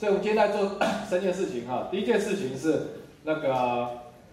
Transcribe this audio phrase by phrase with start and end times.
[0.00, 0.78] 所以我们今天在做
[1.10, 1.88] 三件事情哈。
[1.90, 2.84] 第一件事情是
[3.24, 3.86] 那个，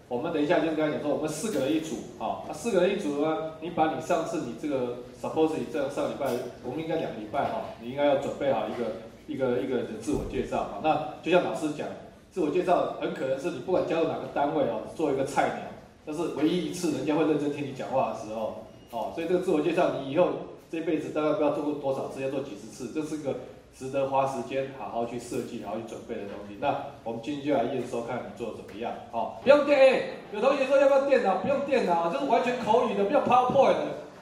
[0.08, 2.42] 我们等一下就跟他讲说，我们四个人一组哈。
[2.48, 6.32] 那四个人一组呢，你把你上次你这个 suppose 你这样上礼拜，
[6.64, 8.92] 我们应该两个礼拜哈，你应该要准备好一个
[9.26, 10.80] 一个一个的自我介绍哈。
[10.82, 11.86] 那就像老师讲，
[12.32, 15.68] 自我介绍很可能是你不管加入哪个单位哦，做一个菜鸟，
[16.06, 20.30] 但是唯一一次人家会认真听你讲话的时候哦，所以这个自我介绍你以后
[20.70, 23.34] 这辈子大概不要做过多少次，要做几十次，这是个。
[23.78, 26.58] 值得花时间好好去设计，好好去准备的东西。
[26.60, 26.74] 那
[27.04, 28.90] 我们今天就来验收，看你做的怎么样。
[29.12, 31.36] 好，不用电，哎，有同学说要不要电脑？
[31.36, 33.76] 不用电脑，就是完全口语的，不要 PowerPoint。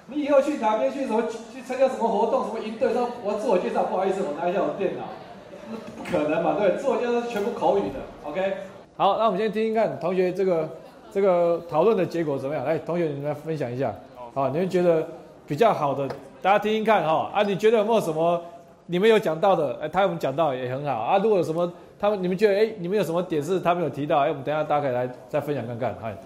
[0.09, 1.23] 你以后去哪边去什么
[1.55, 5.05] 去参加什么活动，什么营队，说我自我介绍，不好意思，我拿一下我电脑，
[5.71, 6.57] 那不可能嘛？
[6.61, 8.29] 对，自我介绍是全部口语的。
[8.29, 8.59] OK，
[8.99, 10.69] 好，那我们先听听看同学这个
[11.11, 12.63] 这个讨论的结果怎么样？
[12.63, 13.95] 来，同学你们来分享一下。
[14.35, 15.09] 好，你们觉得
[15.47, 16.07] 比较好的，
[16.43, 17.31] 大家听听看哈。
[17.33, 18.39] 啊，你觉得有没有什么？
[18.87, 21.19] 你们有讲到的，哎，他们讲到也很好啊。
[21.19, 24.19] 如果有什么，他们你们觉得，哎，你们有什么点是他们有提到？
[24.21, 25.95] 哎，我们等下大家可以来再分享看看。
[26.03, 26.17] 哎，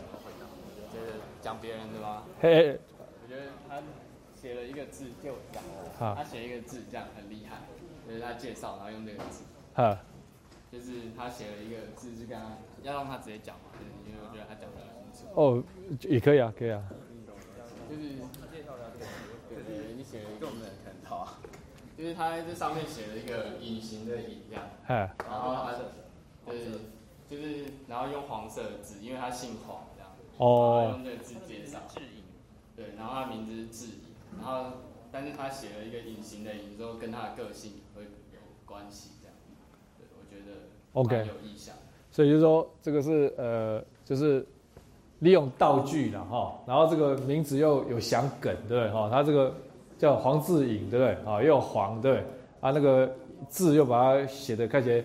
[0.92, 2.22] 就是讲别人的吗？
[2.40, 2.78] 嘿，
[3.24, 3.76] 我觉得他
[4.34, 5.62] 写了一个字给我讲，
[5.98, 7.56] 好，他写一个字这样很厉害，
[8.06, 9.98] 就是他介绍然后用这个字，哈，
[10.70, 12.44] 就是他写了一个字就跟他
[12.82, 13.72] 要让他直接讲嘛，
[14.06, 15.32] 因为我觉得他讲的很清楚。
[15.34, 15.62] 哦，
[16.02, 16.82] 也可以啊，可以啊。
[17.88, 18.02] 就是
[18.52, 21.39] 介绍了这个，对对，你写了一个我们很好啊。
[22.00, 25.92] 就是他在这上面写了一个隐形的隐这样，然后他的，
[26.46, 26.58] 对，
[27.28, 31.78] 就是然后用黄色的字，因为他姓黄这样，哦，用这个字介绍，
[32.74, 34.78] 对，然后他名字是智隐，然后
[35.12, 38.08] 但是他写了一个隐形的隐之后，跟他的个性会有
[38.64, 39.36] 关系这样，
[39.98, 40.56] 对，我觉得
[40.94, 41.74] OK 有意向，
[42.10, 44.46] 所以就是说这个是呃就是
[45.18, 49.54] 利用道具了哈，然后这个名字又有想梗对不对哈，他这个。
[50.00, 51.12] 叫黄志颖，对不对？
[51.30, 52.24] 啊，又有黄，对，
[52.58, 53.14] 啊，那个
[53.50, 55.04] 字又把它写的看起来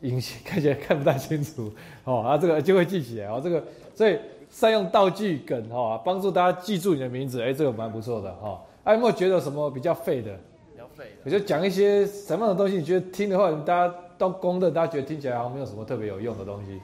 [0.00, 1.70] 隐形， 看起来看不太清楚，
[2.04, 3.62] 哦，啊，这个就会记起来，哦，这个，
[3.94, 4.18] 所以
[4.48, 8.58] 善用道具梗，哈，帮助大家记住你的名字，哎，这个蛮不错的，哈。
[8.86, 10.34] 有没有觉得什么比较废的？
[10.72, 11.04] 比较废。
[11.22, 16.80] 我就讲一些什么样的东西，你觉得听的话，大家都公的，大家觉得听起来好像没有什么特别有用的东西。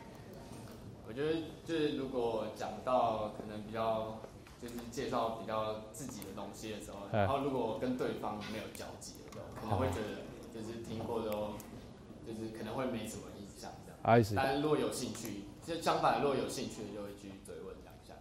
[1.08, 1.32] 我觉得
[1.64, 4.18] 就是如果讲到可能比较。
[4.64, 11.52] 就是介绍比较自己的东西的时候，然后如果跟对方没有交集的时候，可能会觉得就是听过都
[12.26, 14.24] 就是可能会没什么印象这样。
[14.34, 18.14] 但是如果有兴趣，就相反，如果有兴趣的就会去追问讲一下。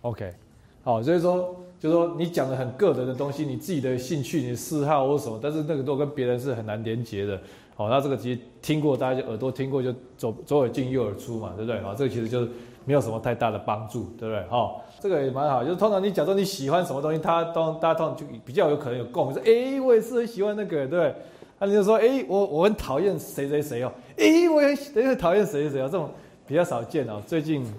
[0.00, 0.34] OK，
[0.82, 7.40] 好，所以说就是说你讲的很个人的东西，你自己的兴趣、你的嗜好或什么，但是那个都跟别人是很难连接的。
[7.76, 11.80] 好，那这个其实听过，大家就耳朵听过就左左耳进右耳出嘛，对不对？
[11.82, 12.50] 好，这个其实就是
[12.84, 14.44] 没有什么太大的帮助，对不对？
[14.48, 14.82] 好。
[15.04, 21.14] 这个也蛮好，就是通常你假装你喜欢什么东西，他当大家通常就比较有可能有共鸣，说哎，我也是很喜欢那个，对不对？
[21.58, 24.74] 那你就说哎，我我很讨厌谁谁谁哦，哎，我也
[25.06, 26.08] 很讨厌谁谁谁哦，这种
[26.46, 27.20] 比较少见哦。
[27.26, 27.70] 最近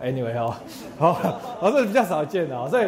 [0.00, 0.54] ，anyway 哦，
[0.96, 1.20] 好，
[1.60, 2.86] 哦，这比较少见哦，所以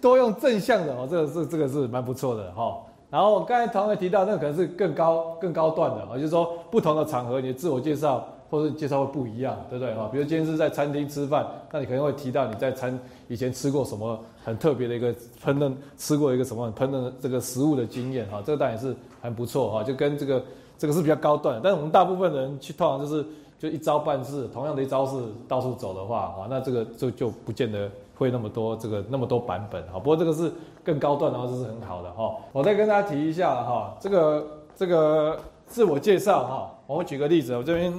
[0.00, 2.78] 多用正向的哦，这个是这个是蛮不错的哈。
[3.10, 8.24] 然后刚才同学提到那个可能是更高更高段的哦，就是说不同的场合你的自我介绍。
[8.50, 10.08] 或者介绍会不一样，对不对哈？
[10.10, 12.98] 比如今天是在餐厅吃饭，那你可能会提到你在餐
[13.28, 15.12] 以前吃过什么很特别的一个
[15.44, 20.42] 烹饪，吃过一个什么烹饪这个食物的经验哈，这个当然是很不错哈，就跟这个
[20.78, 21.60] 这个是比较高段。
[21.62, 23.26] 但是我们大部分人去通常就是
[23.58, 29.98] 就一招半式，同样的一招式到处走的话哈，那这个就就不见得会那么多这个那么多版本哈。
[29.98, 30.50] 不过这个是
[30.82, 32.34] 更高段的话，这是很好的哈。
[32.52, 37.92] 我再跟大家提一下哈，这个这个自我介绍哈，我举个例子，我这边。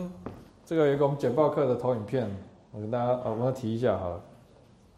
[0.70, 2.30] 这个有一个我们简报课的投影片，
[2.72, 4.22] 我跟大家啊，我们提一下好了。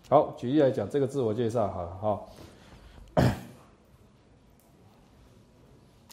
[0.10, 2.30] 好，举例来讲，这个自我介绍好了，好。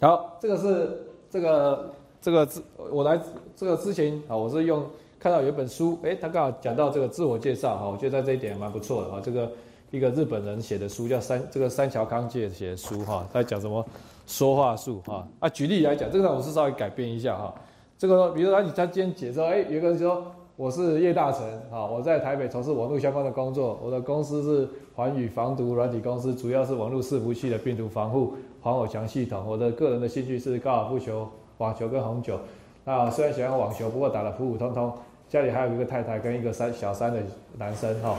[0.01, 3.21] 好，这个是这个这个自我来
[3.57, 4.87] 这个之前啊，我是用
[5.19, 9.21] 看到有一本书，哎，他刚好讲到这个自我介绍哈，我觉得在这一点蛮不错的哈。
[9.21, 9.51] 这个
[9.91, 13.85] 一个日本人写的书叫三这个三桥康介写的书哈，在讲什么
[14.25, 15.49] 说话术哈啊。
[15.49, 17.53] 举例来讲，这个我是稍微改变一下哈。
[17.99, 20.25] 这个，比如说他他今天解说，哎，有个人说
[20.55, 29.45] 我是叶大成，啊，我在台北从事网络相关的工作，我的公司是环宇防毒软体公司，主要是网络伺服器的病毒防护、防火墙系统。
[29.45, 31.29] 我的个人的兴趣是高尔夫球、
[31.59, 32.39] 网球跟红酒。
[32.85, 34.93] 那虽然喜欢网球，不过打得普普通通。
[35.29, 37.21] 家里还有一个太太跟一个三小三的
[37.59, 38.17] 男生，哈，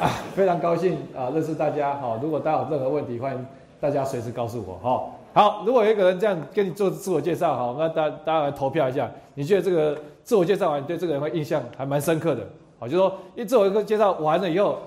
[0.00, 0.06] 啊，
[0.36, 2.16] 非常高兴啊，认识大家，哈。
[2.22, 3.46] 如果大家有任何问题，欢迎
[3.80, 5.04] 大家随时告诉我，哈。
[5.36, 9.94] 好，如果有一个人这样跟你做自我介绍，好，那大大家来投票一下，你觉得这个
[10.24, 12.42] 自我介绍完，你对这个人会印象还蛮深刻的？
[12.78, 14.78] 好，就说一自我一个介绍完了以后，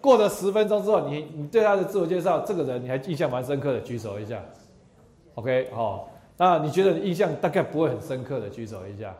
[0.00, 4.40] 过了十分钟之后，你你对他的自我介绍，这个人你还印象蛮深刻的，举手一下。
[5.34, 9.12] OK，好，那你觉得印象大概不会很深刻的举手一下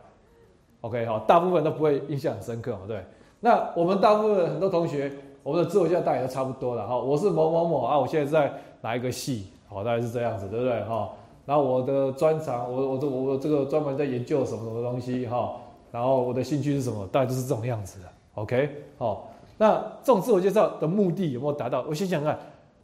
[0.79, 3.03] ，OK 好，大部分都不会印象很深刻，对。
[3.41, 5.11] 那我们大部分很多同学，
[5.43, 6.97] 我们的自我介绍大概都差不多了哈。
[6.97, 11.09] 我是某某某啊，我现在在哪一个系，好，大概是这样子，对不对哈？
[11.45, 15.55] 然后我的专长，我我这我这个专门在研究什么什么东西哈。
[15.91, 17.07] 然后我的兴趣是什么？
[17.07, 19.29] 大概就是这种样子的，OK 好。
[19.57, 21.85] 那这种自我介绍的目的有没有达到？
[21.87, 22.37] 我先想看，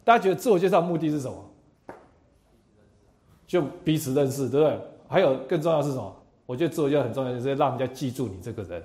[0.04, 1.36] 大家觉得自我介绍目的是什么？
[3.46, 4.78] 就彼此认识，对不对？
[5.08, 6.14] 还有更重要是什么？
[6.46, 8.82] 我觉得自我介绍很重要，就是让人家记住你这个人。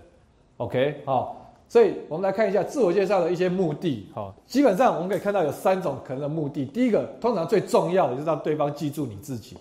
[0.57, 1.42] OK，好，
[1.73, 4.05] 所以我们来看一下自我介绍的一些目的。
[4.13, 6.67] 好，基本上我们可以看到有三种可能的目的。
[6.67, 9.57] 第一个，通常最重要的就是让对方记住你自己。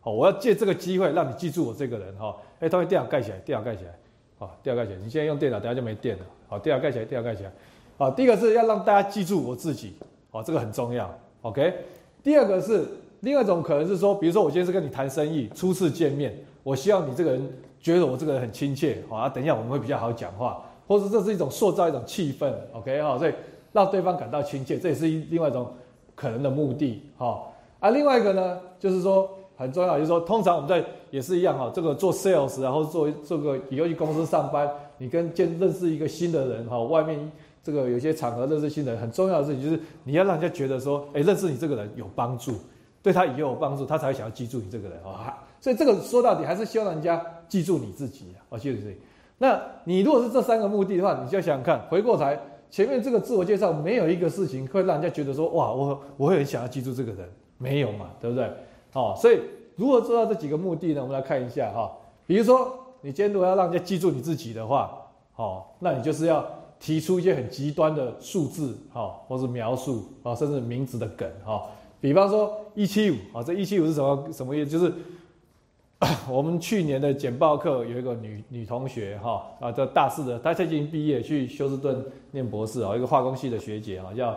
[0.00, 2.12] 好，我要借这个机会让你记住我这个人。
[2.16, 3.94] 哈，哎，同学，电脑盖起来，电脑盖起来。
[4.40, 4.98] 好，电脑盖起来。
[5.04, 6.24] 你现在用电脑，等下就没电了。
[6.48, 7.52] 好，电脑盖起来，电脑盖起来。
[7.96, 9.94] 好，第一个是要让大家记住我自己。
[10.32, 11.08] 好，这个很重要。
[11.42, 11.72] OK，
[12.24, 12.88] 第二个是。
[13.20, 23.32] 另外一种可能是说，比如说我今天是跟你谈生意，初次见面，我希望你这个人觉得我这个人很亲切，好啊，等一下我们会比较好讲话，或者这是一种塑造一种气氛，OK 哈，所以
[23.72, 25.72] 让对方感到亲切，这也是另外一种
[26.14, 27.42] 可能的目的，哈
[27.80, 37.30] 啊，另外一个呢，就是说很重要，就是说通常我们在也是一样哈，这个做 sales 然后做这个以后去公司上班，你跟见认识一个新的人哈，外面
[37.62, 42.52] 这个有些场合认识新的人，很重要的事情就是你要让人家觉得说，哎，认识你这个人有帮助。
[43.02, 45.36] 对他以后有帮助，他才会想要记住你这个人啊。
[45.60, 48.96] 所以这个说到底还是希望人家记住你自己啊，记住自己。
[49.42, 52.38] 那你如果是这三个目的的话，你就要想想看，回过头来
[52.70, 57.28] 前面这个自我介绍没有一个事情会让人家觉得说哇，我我会很想要记住这个人，
[57.58, 58.48] 没有嘛，对不对？
[58.92, 59.40] 好，所以
[59.74, 61.02] 如何做到这几个目的呢？
[61.02, 61.90] 我们来看一下哈。
[62.24, 64.96] 比如说你今天如果要让人家记住你自己的话，
[65.32, 66.46] 好，那你就是要
[66.78, 71.64] 提出一些很极端的数字，好，或是描述啊，甚至名字的梗，哈。
[72.00, 74.70] 比方说一七五啊，这一七五是什么什么意思？
[74.70, 74.92] 就是
[76.28, 84.30] 我们去年的简报课有一个女女同学哈啊，这大四的，她最近毕业去休斯顿念博士啊，一个化工系的学姐啊，叫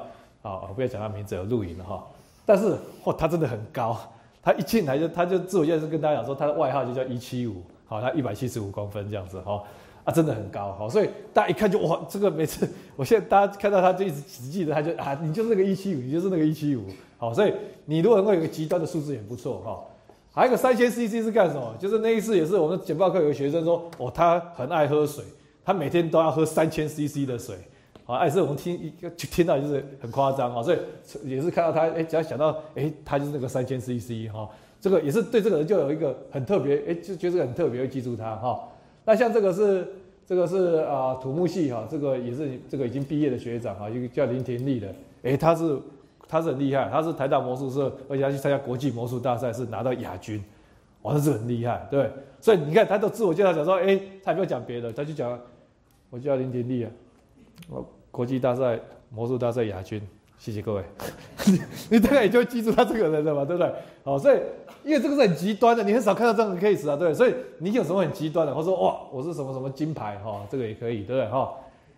[0.44, 2.06] 啊，我不要讲她名字，有录影了哈。
[2.45, 3.97] 但是哇，她真的很高，
[4.44, 9.63] 她一进来就她就自我介绍跟大家讲说，她的外号就叫一七五，好，她一百七十五公分这样子哈，
[10.03, 16.83] 啊，真的很高哈，所以大家一看就哇，这个每次 我现在大家看到她就一直只记得她就啊，你就是那个一七五，你就是那个一七五。
[17.18, 17.51] 好，所以
[17.85, 19.83] 你如果能够有个极端的数字也不错哈。
[20.35, 21.73] 还有一个三千 CC 是干什么？
[21.79, 25.23] 就是那一次也是我们简报课有个学生说，哦，他很爱喝水，
[25.63, 27.55] 他每天都要喝三千 CC 的水。
[28.03, 30.77] 好，也是我们听一个听到就是很夸张啊，所以
[31.23, 34.49] 也是看到他，哎，只要想到，哎，他就是那个三千 CC 哈，
[34.81, 38.59] 这个也是对这个人就有一个很特别，哎，就觉得很特别会记住他哈。
[39.05, 39.87] 那像这个是
[40.27, 44.93] 这个是啊土木系哈，这个也是这个已经毕业的学长哈，一个叫林田立的，
[45.23, 45.79] 哎，他是。
[46.27, 50.44] 他是很厉害，他是台大魔术社，而且他去参加国际魔术大赛是拿到亚军，
[51.04, 52.10] 哇，那是很厉害，对。
[52.42, 55.39] 所以你看，他都自我介绍讲说，哎，他也不要讲别的，他就讲，
[56.10, 56.92] 我叫林廷丽啊，
[57.69, 58.80] 我国际大赛
[59.10, 60.01] 魔术大赛亚军，
[60.38, 60.83] 谢谢各位。
[61.89, 63.74] 你大概也就记住他这个人了嘛，对不对？
[64.04, 64.39] 好，所以
[64.83, 67.12] 因为这个是很极端的，你很少看到这样的 case 啊，对。
[67.13, 71.28] 所以你有什么很极端的，或者说哇，我是什么什么金牌哈，这个也可以，对不对？
[71.30, 71.52] 哈，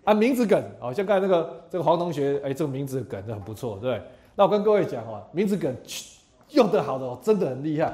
[0.05, 4.01] 啊，名字梗，好像刚才那个这个黄同学，哎，这个名字梗的很不错，对不对？
[4.37, 5.75] 那我跟各位讲哈，名字梗
[6.51, 7.91] 用得好的真的很厉害，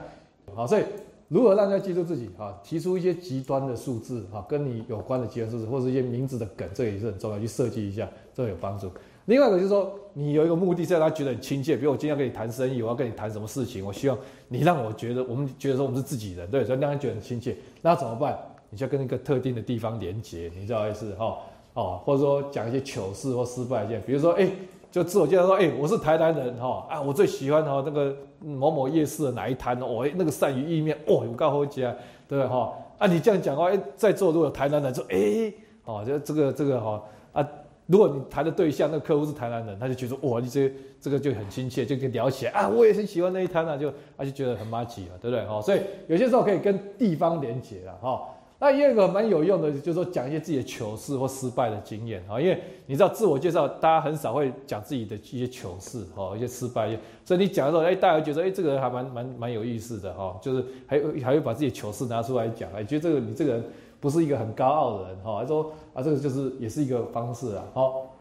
[0.53, 0.83] 好，所以
[1.29, 8.91] 如何让大家记住自己哈，提出一些极端的数字哈，跟你有关的极端数字，或者一些名字的梗，这也是很重要，去设计一下，这有帮助。
[9.27, 14.17] 另外一个就是说，你有一个目的，是让他觉得很亲切，比如我今天要跟你谈生意，我要跟你谈什么事情，我希望
[14.49, 17.55] 你让我觉得，我们觉得说我们是自己人，对，所以让他觉得很亲切。
[17.81, 18.37] 那怎么办？
[18.69, 21.37] 你就要跟一个特定的地方连接，你知道意思哈？
[21.75, 24.49] 哦，或者说讲一些糗事或失败件，比如说哎。
[24.93, 31.81] 就自我介绍说，哎，我是台南人哈，啊，我最喜欢哈那个某某夜市的哪一摊哦，那个鳝鱼意面哦，有够好吃，
[32.27, 32.71] 对不对哈？
[32.99, 35.51] 啊，你这样讲话，哎，在座如果有台南人说，哎，
[35.85, 37.49] 哦，就这个这个哈啊，
[37.87, 40.71] 如果你谈的对象那个客户是台南人，他就觉得哇，你这
[41.01, 45.59] 这个就很亲切，就可以聊起来啊，我也很喜欢那一摊啊，就他就觉得很麻吉啊，对不对哈？
[45.59, 48.29] 所以有些时候可以跟地方连结了哈。
[48.63, 63.65] 那也有个蛮有用的，就是说讲一些自己的糗事或失败的经验啊，因为你知道自我介绍，大家很少会讲自己的一些糗事哈，一些失败，所以你讲的时候，哎，大家觉得哎，这个人还蛮蛮蛮有意思的哈，就是还还会把自己的糗事拿出来讲，哎，觉得这个你这个人
[63.99, 68.15] 不是一个很高傲的人哈，还说啊，这个就是也是一个方式啊，好，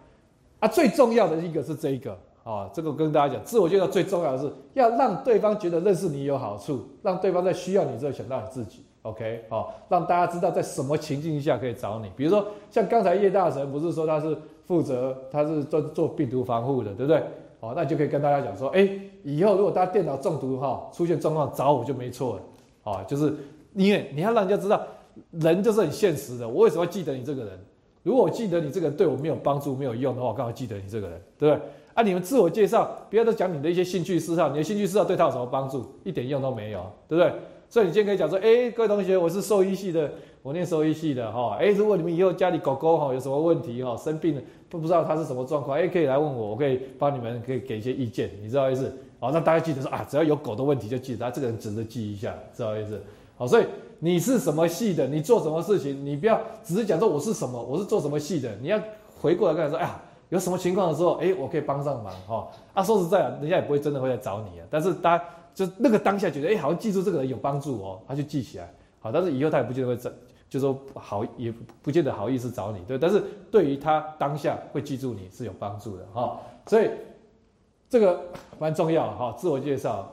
[0.58, 8.84] 啊，最重要的一个是这一个啊，这个跟大家讲，自我介绍最重要的是要让对方觉得认识你有好处，让对方在需要你之后想到你自己。
[9.02, 12.08] OK，好，让大家知道在什么情境下可以找你。
[12.16, 17.22] 比如说，像刚才叶大神不是说他是负责，他是做做病毒防护的，对不对？
[17.60, 18.88] 好，那就可以跟大家讲说，哎，
[19.24, 22.42] 以后如果大家电脑中毒哈，出现状况找我就没错了。
[22.92, 23.34] 啊，就是
[23.74, 24.80] 因为你要让人家知道，
[25.30, 26.48] 人就是很现实的。
[26.48, 27.58] 我为什么要记得你这个人？
[28.04, 31.20] 如果我记得你这个人对我没有帮助、没有用的话，我干嘛记得你这个人？
[31.38, 31.62] 对不对？
[31.94, 35.84] 啊，你们自我介绍，不要都讲你的一些兴趣嗜好，你的兴趣嗜好对他有什么帮助？
[36.04, 37.32] 一点用都没有，对不对？
[37.72, 40.12] 所以你今天可以讲说，哎，各位同学，我是兽医系的，
[40.42, 41.56] 我念兽医系的哈。
[41.58, 48.94] 哎，如果你们以后家里狗狗哈有什么问题哈，生病了不不知道它是什么状况，哎，可以来问我，我可以帮你们可以给一些意见，你知道意思？
[49.18, 53.02] 好，那大家记得说啊，只要有狗的问题就记得，他这个人值得记一下，知道意思？
[53.38, 53.64] 好，所以
[54.00, 55.06] 你是什么系的？
[55.06, 56.04] 你做什么事情？
[56.04, 58.50] 你不要只是讲说我是什么，我是做什么系的？
[58.60, 58.78] 你要
[59.18, 59.98] 回过来跟他说，哎呀，
[60.28, 62.48] 有什么情况的时候，哎，我可以帮上忙哈。
[62.74, 64.66] 啊，说实在啊，人家也不会真的会来找你啊。
[64.68, 65.24] 但是大家
[65.54, 68.72] 就那个当下觉得，哎，好像记住这个人有帮助哦，他就记起来。
[69.00, 70.10] 好，但是以后他也不见得会找，
[70.48, 72.98] 就说好也不见得好意思找你，对。
[72.98, 76.90] 但是对于他当下会记住你是有帮助的哈，所以。
[77.92, 78.18] 这个
[78.58, 80.10] 蛮重要哈，自我介绍，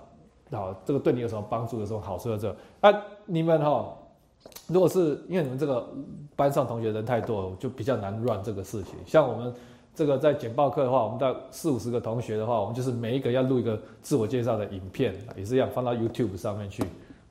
[0.52, 1.80] 好，这个对你有什么帮助？
[1.80, 2.54] 有什么好处的这？
[2.82, 3.98] 啊，你们哈，
[4.68, 5.90] 如果是因为你们这个
[6.36, 8.96] 班上同学人太多了，就比较难 run 这个事情。
[9.06, 9.54] 像我们
[10.00, 16.82] 这个在简报课的话，我们到四五十个同学的话，我们就是每一个要录一个自我介绍的影片，也是一样放到 YouTube 上面去，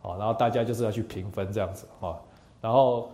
[0.02, 2.20] 好，然后大家就是要去评分这样子哈，
[2.60, 3.08] 然后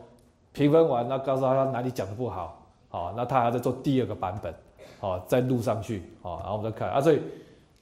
[0.52, 4.52] 评分完，那告诉他他哪里讲的不好，好，那他还在做第二个版本。
[4.98, 7.20] 好，再录上去，好，然后我们再看啊，所以，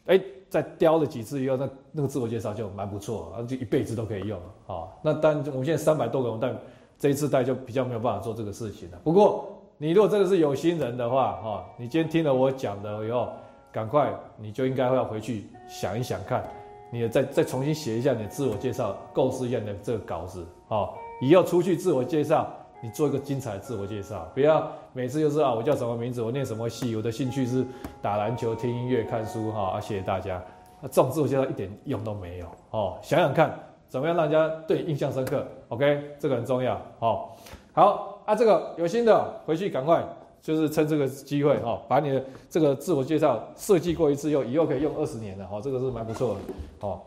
[0.05, 6.55] 哎，再雕了几次以后，那那个自我介绍就蛮不错，然后就一辈子都可以用，啊，那但我们现在三百多个人，但
[6.99, 8.99] 这一次带就比较没有办法做这个事情了。
[9.03, 9.49] 不过，
[9.83, 13.31] 你如果真的是有心人的话，哈，你今天听了我讲的以后，
[13.73, 16.41] 赶快你就应该要回去想一想看，
[16.89, 20.89] 你再再重新写一下你的自我介绍，构思一下你的这个稿子，啊，
[21.21, 22.49] 以后出去自我介绍。
[22.81, 27.67] 你做一个精彩的自我介绍，不要每次就是啊，我叫什么名字，我念什么戏，我的兴趣是
[28.01, 30.41] 打篮球、听音乐、看书，哈，啊，谢谢大家。
[30.81, 33.53] 那这种自我介绍一点用都没有，哦，想想看，
[33.89, 37.29] 怎么样让人家对你印象深刻？OK，这个很重要，哦，
[37.73, 40.03] 好啊，这个有心的回去赶快，
[40.41, 46.41] 就是趁这个机会，哈，把你的这个自我介绍设计过一次，又以后可以用二十年的，哈，这个是蛮不错的，
[46.87, 47.01] 哦。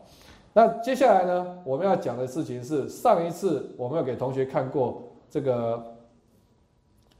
[0.52, 5.02] 那接下来呢，我们要讲的事情是上一次我们有给同学看过。
[5.28, 5.96] 这个，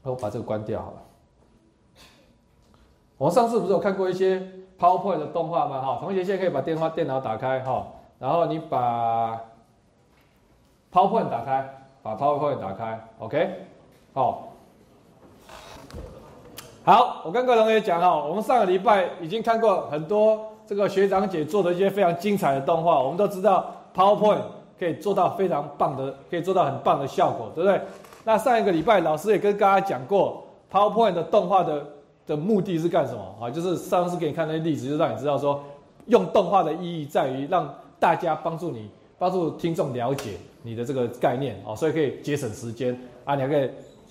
[0.01, 0.97] 我把这个关掉好了。
[3.17, 4.41] 我们上次不是有看过一些
[4.79, 5.81] PowerPoint 的动画吗？
[5.81, 7.85] 哈，同学现在可以把电话、电脑打开哈，
[8.17, 9.35] 然后你把
[10.91, 13.65] PowerPoint 打开，把 PowerPoint 打开，OK，
[14.17, 14.51] 好，
[16.83, 24.41] 好，我跟各位同学讲哈，我们上个礼拜已经看过很多这个学长姐做的一些非常精彩的动画，我们都知道 PowerPoint。
[24.79, 27.79] 可以做到非常棒的，可以做到很棒的效果，对不对？
[28.23, 31.85] 那上一个礼拜老师也跟大家讲过，PowerPoint 的动画的
[32.25, 33.51] 的目的是干什么啊？
[33.51, 35.63] 就是上次给你看那些例子，就让你知道说，
[36.07, 42.95] 用动画的意义在于让大家帮助你，帮助听众了解你的这个概念哦，所以可以节省时间
[43.25, 43.67] 啊，你还可以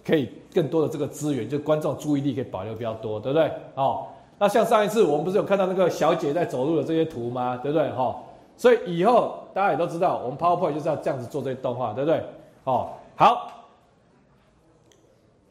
[0.06, 3.50] 可以更多的这个资源，就观众注意力可以保留比较多，对不对？
[3.74, 4.06] 哦，
[4.38, 7.58] 那像上一次我们不是有看到那个小姐在走路的这些图吗？
[7.62, 7.90] 对不对？
[7.90, 8.16] 哈。
[8.58, 12.22] 所以以后大家也都知道，我们 PowerPoint 就是要这样子做这些动画，对不对？
[12.64, 13.50] 哦，好，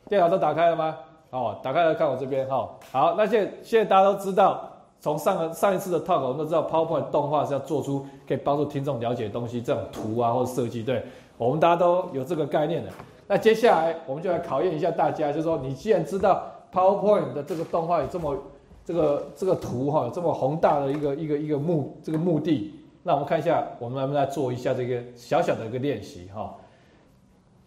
[0.07, 0.97] 电脑都打开了吗？
[1.29, 2.67] 哦，打开来看我这边哈。
[2.91, 4.67] 好，那现现在大家都知道，
[4.99, 11.03] 从上个上一次的 talk 我们都知道，PowerPoint 动画是要做出可以帮助听众了解东西这种图啊或者设计，对，
[11.37, 12.89] 我们大家都有这个概念的。
[13.27, 18.37] 那接下来我们就来考验一下大家，就是说你既然知道 PowerPoint 的这个动画有这么
[18.83, 22.73] 这个这个图哈，有这么宏大的一个一个一个目这个目的。
[23.01, 26.55] 那我们看一下，我们来不来做一下这个小小的一个练习哈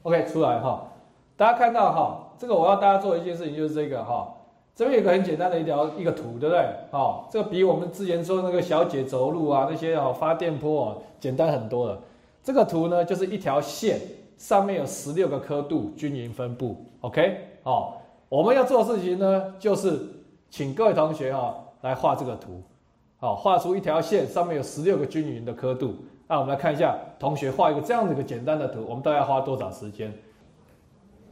[0.02, 0.88] ？OK，出来哈，
[1.36, 4.34] 大家看到哈，这个我要大家做一件事情就是这个哈，
[4.74, 6.64] 这边有个很简单的一条一个图，对不对？
[6.90, 12.00] 好，这个比我们之前说那个小姐走路啊那些哦发电波哦简单很多了。
[12.42, 14.00] 这个图呢就是一条线，
[14.38, 16.82] 上面有十六个刻度均匀分布。
[17.02, 20.00] OK，好，我们要做的事情呢就是
[20.48, 22.62] 请各位同学哈来画这个图。
[23.18, 25.96] 好，画出一条线，上面有十六个均匀的刻度。
[26.28, 30.12] 那我们来看一下，同学画一个这样的一个简单的图，我们大概花多少时间？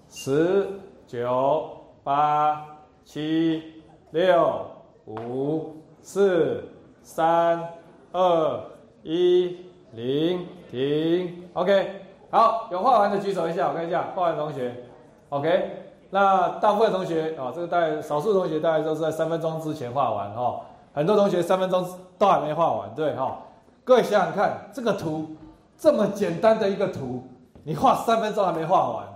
[0.08, 0.66] 十、
[1.06, 1.70] 九、
[2.02, 2.66] 八、
[3.04, 3.62] 七、
[4.10, 4.66] 六、
[5.06, 6.64] 五、四、
[7.02, 7.62] 三、
[8.10, 8.60] 二、
[9.02, 9.58] 一、
[9.92, 11.44] 零，停。
[11.52, 12.05] OK，
[12.36, 14.84] 好，有画完的举手一下，我看一下画完同学。
[15.30, 15.70] OK，
[16.10, 20.60] 那大部分同学啊，这个大概少数同学大概都是在三分钟之前画完哈。
[20.92, 21.82] 很多同学三分钟
[22.18, 23.38] 都还没画完，对哈？
[23.84, 25.34] 各位想想看，这个图
[25.78, 27.24] 这么简单的一个图，
[27.64, 29.06] 你画三分钟还没画完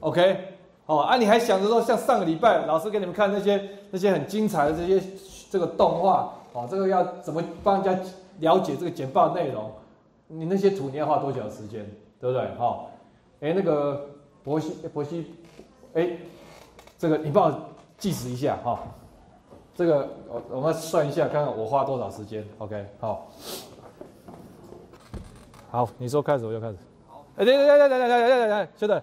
[0.00, 0.56] ，OK？
[0.86, 5.00] 哦啊，你还想着说像上个礼拜老师给你们看那些那些很精彩的这些
[5.52, 8.10] 这个动画，哦，这个要怎么帮人家
[8.40, 9.70] 了解这个简报内容？
[10.26, 11.88] 你那些图你要画多久时间，
[12.20, 12.48] 对不对？
[12.56, 12.86] 哈，
[13.40, 14.08] 哎，那个
[14.42, 15.34] 博西，博西，
[15.94, 16.18] 哎，
[16.98, 17.60] 这个你帮我
[17.96, 18.80] 计时一下哈。
[19.74, 22.44] 这个我我们算一下，看看我花多少时间。
[22.58, 23.28] OK，好，
[25.70, 26.76] 好，你说开始我就开始。
[27.06, 29.02] 好，哎，等等等等等等等等等，兄弟，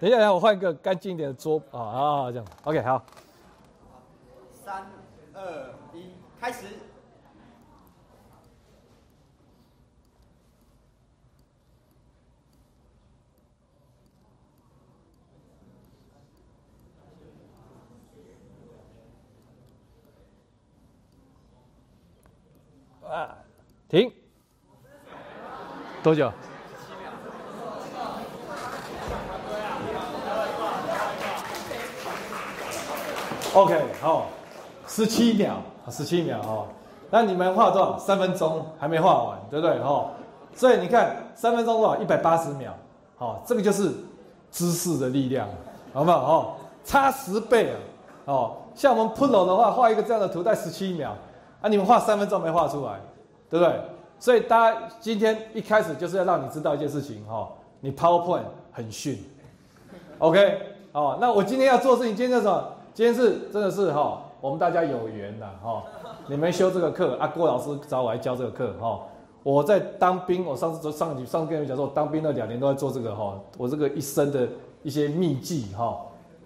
[0.00, 2.46] 等一下，我换一个干净一点的桌啊啊，这样。
[2.64, 3.02] OK，好。
[4.52, 4.86] 三
[5.32, 6.66] 二一，开始。
[23.10, 23.34] 啊，
[23.88, 24.12] 停，
[26.02, 26.30] 多久
[33.54, 34.26] ？OK，好，
[34.86, 36.66] 十七秒，十七秒哦。
[37.08, 37.98] 那你们画多少？
[37.98, 39.78] 三分钟还没画完，对不对？
[39.78, 40.10] 哦，
[40.54, 41.96] 所以你看，三分钟多少？
[42.02, 42.74] 一百八十秒，
[43.16, 43.90] 好，这个就是
[44.50, 45.48] 知识的力量，
[45.94, 46.18] 好不好？
[46.18, 47.76] 哦，差十倍啊！
[48.26, 51.16] 哦，像我们 Pro 的话，画一个这样的图在十七秒。
[51.60, 51.68] 啊！
[51.68, 53.00] 你们画三分钟没画出来，
[53.50, 53.80] 对不对？
[54.20, 57.48] 所以大家今天一开始就是要让你知道一件事情哈，
[57.80, 59.16] 你 PowerPoint 很逊
[60.18, 60.60] ，OK？
[60.90, 62.64] 哦，那我今天要做事情，今天是什么？
[62.94, 65.84] 今天是真的是哈，我们大家有缘的哈。
[66.26, 69.00] 你们修这个课，阿郭老师找我来教这个课哈。
[69.44, 74.48] 我在当兵，我上次上上上次跟你们讲说，我当兵那两年都在做这个哈，我这个一生的
[74.82, 75.96] 一些秘技哈，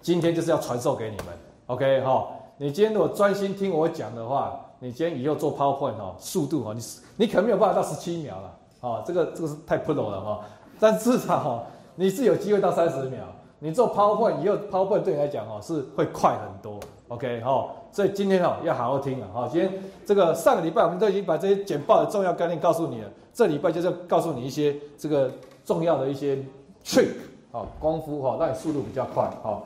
[0.00, 1.26] 今天就是要传授给你们
[1.69, 2.02] ，OK？
[2.02, 2.28] 哈，
[2.59, 4.61] 你今天如果专心听我讲的话。
[4.83, 6.83] 你今天以后做 PowerPoint 哈，速度哈，你
[7.17, 10.41] 你可能没有办法到十七秒了，啊，这个这个是太 Pro 了哈，
[10.81, 11.62] 但至少哈，
[11.95, 13.21] 你是有机会到三十秒。
[13.61, 19.73] 你做 PowerPoint 以后，PowerPoint 对你来讲哈是会快很多，OK 哈，所以今天哈要好好听啊，哈，今天
[20.04, 25.30] 这个上个礼拜我们都已经把这些简报的重要概念告诉你了，这礼拜就是告诉你一些这个
[25.65, 26.45] 重要的一些
[26.85, 27.11] trick
[27.52, 29.63] 啊，功夫哈，让你速度比较快哈。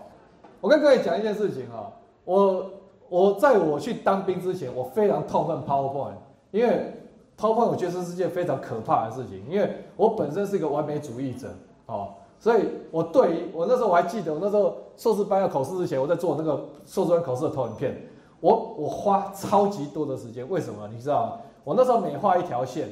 [0.60, 1.90] 我跟各位讲一件事情哈，
[2.26, 2.66] 我。
[3.08, 6.14] 我在我去当兵之前，我非常痛恨 PowerPoint，
[6.50, 6.92] 因为
[7.38, 11.48] PowerPoint 我觉得是件非常可怕的事情，因为我本身是一个完美主义者，
[11.86, 17.94] 哦，所以我对于我那时候我还记得，我那时候硕士班要考试之前，我在做那个硕士班考试的投影片，
[18.40, 20.88] 我我花超级多的时间，为什么？
[20.92, 21.32] 你知道吗？
[21.64, 22.88] 我那时候每画一条线，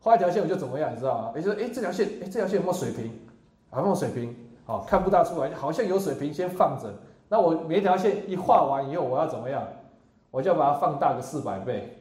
[0.00, 1.32] 画一条线我就怎么样，你知道吗？
[1.36, 3.10] 也就是哎这条线，哎这条线有没有水平？
[3.76, 4.34] 有没有水平？
[4.66, 6.88] 好看不大出来，好像有水平，先放着。
[7.34, 9.60] 那我每一条线一画完以后，我要怎么样？
[10.30, 11.98] 我就要把它放大个四百倍，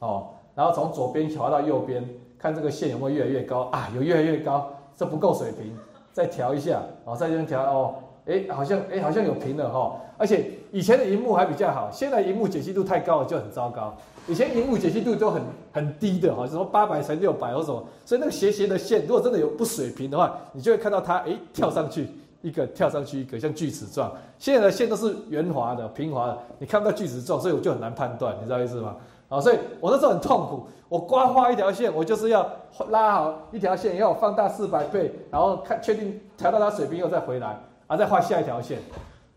[0.00, 2.04] 哦，然后从左边调到右边，
[2.36, 3.88] 看这个线有没有越来越高啊？
[3.94, 5.72] 有越来越高，这不够水平，
[6.12, 7.94] 再调一下，哦，再这样调哦，
[8.26, 10.00] 哎，好像哎好像有平了哈。
[10.18, 13.94] 而且以前的荧幕还比较好，现在荧幕解析度太高了就很糟糕。
[14.26, 15.40] 以前荧幕解析度都很
[15.72, 22.08] 很低的哈，什么八百乘六百或什么，所以那个斜斜的线，如果真的有不水平的话，你就会看到它哎跳上去。
[22.42, 24.12] 一个跳上去，一个像锯齿状。
[24.38, 28.96] 现在的线都是圆滑的、平滑的，你看不到锯齿状，所以我就很难判断，你知道意思吗？
[29.28, 30.66] 好，所以我那时候很痛苦。
[30.90, 32.46] 我刮画一条线，我就是要
[32.90, 38.78] 拉好一条线，要放大四百倍，然后看确定调到它水平以后再回来，啊，再画下一条线，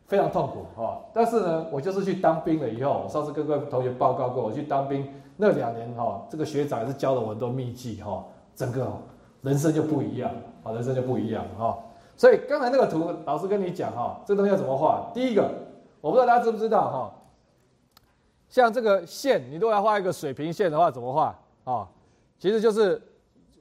[0.05, 0.99] 非常痛苦哈。
[1.13, 8.85] 但是呢，我就是去当兵了以后，我上次跟各位同学报告过，我去当兵那两年哈，这个学长也是教了我很多秘籍哈，整个
[9.43, 10.29] 人生就不一样，
[10.63, 11.77] 啊，人生就不一样哈。
[12.17, 15.11] 所以刚才那个图，老师跟你讲哈，这东西要怎么画？
[15.13, 15.49] 第一个，
[16.01, 17.13] 我不知道大家知不知道哈，
[18.47, 21.87] 像这个线，你如果要画一个水平线的话，怎么画啊？
[22.39, 23.01] 其实就是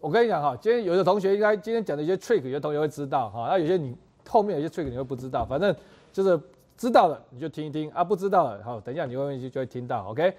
[0.01, 3.97] 我跟你讲哈，今天有的同学应该今天讲的一些 trick，有的同学会知道哈，那有些你
[4.29, 5.75] 后面有些 trick 你会不知道，反正
[6.13, 6.39] 就是
[6.77, 10.33] 知道了你就听一听啊，不知道了好，等一下你会就就会听到，OK？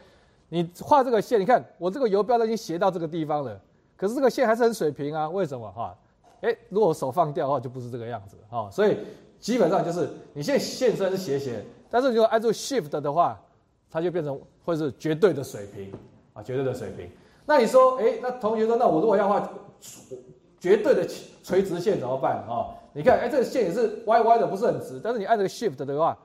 [0.49, 3.59] 你画这个线，你看我这个游标都已经斜到这个地方了，
[3.97, 5.93] 可是这个线还是很水平啊，为什么哈？
[6.45, 8.69] 哎，如果手放掉的话，就不是这个样子哈。
[8.71, 8.97] 所以
[9.39, 13.41] 基本上就是你现在线虽然是斜斜，但是如果按住 Shift 的话，
[13.89, 15.91] 它就变成会是绝对的水平
[16.33, 17.09] 啊，绝对的水平。
[17.47, 19.49] 那你说，哎，那同学说，那我如果要画
[20.59, 21.07] 绝对的
[21.43, 22.69] 垂直线怎么办啊？
[22.93, 26.15] 你看，哎，这个线也是歪歪的，不是很直，但是你按这个 Shift 的话，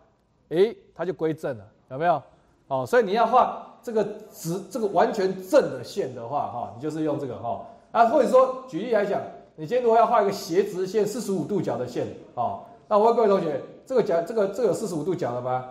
[0.51, 2.23] 哎，它就归正了，有没有？
[2.69, 9.21] 哦，所以你要画这个直、这个完全正的线的话，哈，你就是用这个哈啊，或者说举例来讲。
[9.61, 15.67] 你今天如果要画一个斜直线，四十五度角的线，哦，那我问各位同学，这个角，这个这个有四十五度角了吗？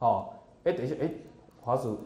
[0.00, 1.08] 好，哎，等一下，哎，
[1.60, 1.96] 滑鼠，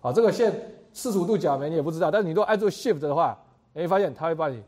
[0.00, 1.68] 好，这个线四十五度角没？
[1.68, 3.38] 你也不知道，但是你如果按住 Shift 的话，
[3.74, 4.62] 你会发现它会帮你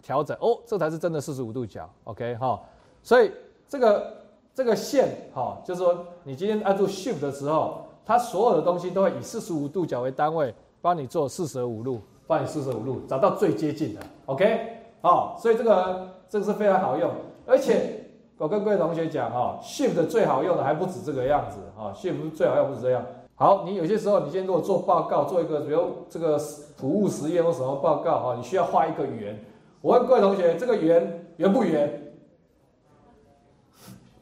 [0.00, 2.60] 调整，哦，这才是真的四十五度角，OK 哈，
[3.02, 3.28] 所以
[3.68, 4.18] 这个
[4.54, 12.00] 这个线，哈，就是说你今天按住 Shift 的时候，它所有的东西都会以四十五度角为单位，帮你做四舍五入。
[12.32, 17.10] 帮你四舍五入找到最接近的，OK，好，所以这个这个是非常好用，
[17.44, 18.06] 而且
[18.38, 23.04] 我跟各位同学讲哈，Shift 最好用的还不止这个样子啊，Shift 最好用不止这样。
[23.34, 26.40] 好，你有些时候你先如果做报告，做一个比如这个
[26.78, 29.38] 普物实验或什么报告哈，你需要画一个圆。
[29.82, 32.14] 我问各位同学，这个圆圆不圆？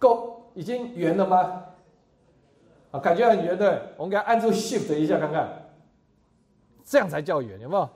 [0.01, 1.63] 够已经圆了吗？
[2.91, 5.49] 啊，感觉很圆对，我们给它按住 Shift 一下看看，
[6.85, 7.89] 这样才叫圆，有没有？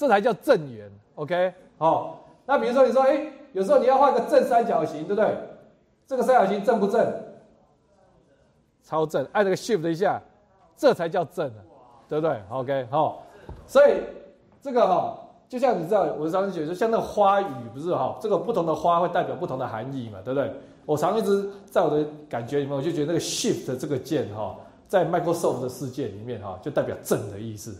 [0.00, 1.52] 这才叫正圆，OK？
[1.76, 3.20] 好，那比如说你说，哎，
[3.52, 5.36] 有时候你要画个正三角形，对不对？
[6.06, 7.06] 这个三角形正不正？
[8.82, 10.18] 超正，按那个 Shift 一下，
[10.74, 11.60] 这才叫正啊，
[12.08, 12.86] 对不对？OK？
[12.90, 13.26] 好，
[13.66, 14.00] 所以
[14.62, 15.18] 这个哈，
[15.50, 20.50] 就像你知道，我上次解说，像那个花语不是哈，这个不同的花会代表不同的含义嘛，对不对？
[20.86, 24.56] 我常一直在我的感觉里面，我就觉得那个 Shift 这个键哈，
[24.88, 27.76] 在 Microsoft 的世界里面哈，就代表正的意思，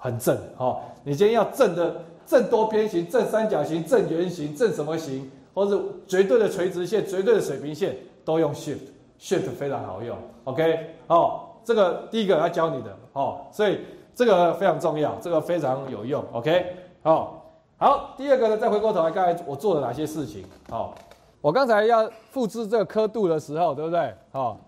[0.00, 0.80] 很正哦。
[1.04, 10.16] 你今天要正的正多边形、正三角形、正圆形、正什么形，或者绝对的垂直线、绝对的水平线，都用 Shift，Shift 非常好用。
[10.42, 13.80] OK，哦，这个第一个要教你的哦，所以
[14.14, 16.24] 这个非常重要，这个非常有用。
[16.32, 20.44] OK，好，好，第二个呢，再回过头来，刚才我做了哪些事情？
[20.68, 20.94] 好。
[21.42, 24.14] 我刚才要复制这个刻度的时候，对不对？
[24.30, 24.60] 好，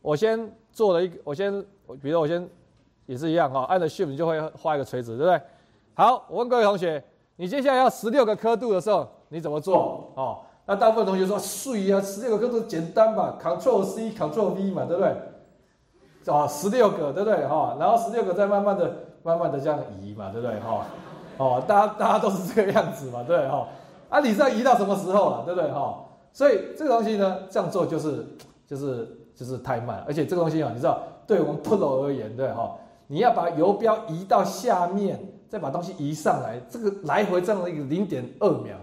[0.00, 1.62] 我先做了一个，我先，
[2.00, 2.48] 比如我先
[3.06, 5.40] 也是一样哈，按着 Shift 你就会画一个垂直，对不对？
[5.94, 7.02] 好，我问各位同学，
[7.36, 10.12] 你接下来要十六个刻度的时候，你怎么做？
[10.16, 15.14] 哦，那大部分同学说，碎啊，十六个刻度简单吧，Ctrl C Ctrl V 嘛，对不对？
[16.26, 17.46] 哦，十六个，对不对？
[17.46, 18.90] 哈，然后十六个再慢慢的、
[19.22, 20.58] 慢慢的这样移嘛，对不对？
[20.60, 20.86] 哈，
[21.36, 23.68] 哦，大家大家都是这个样子嘛，对哈？
[24.08, 25.42] 啊，你是要移到什么时候啊？
[25.44, 25.70] 对不对？
[25.70, 26.00] 哈？
[26.32, 28.26] 所以这个东西呢，这样做就是
[28.66, 32.74] 就是就是太慢，而且这个东西啊，你知道，对我们 Pro 而言，对哈，
[33.06, 38.76] 你要把游标移到下面，再把东西移上来，这个来回这样的一个零点二秒，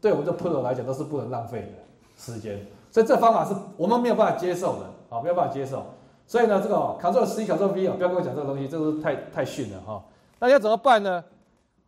[0.00, 1.68] 对我们这 Pro 来讲都是不能浪费的
[2.16, 2.58] 时间。
[2.90, 5.84] 所以这方法是我们没有办法接受的，啊，没有办法接受。
[6.26, 10.02] 所以呢，这个 Ctrl C Ctrl V 啊，不要跟我讲这个东西，这个是太太逊了哈。
[10.38, 11.22] 那要怎么办呢？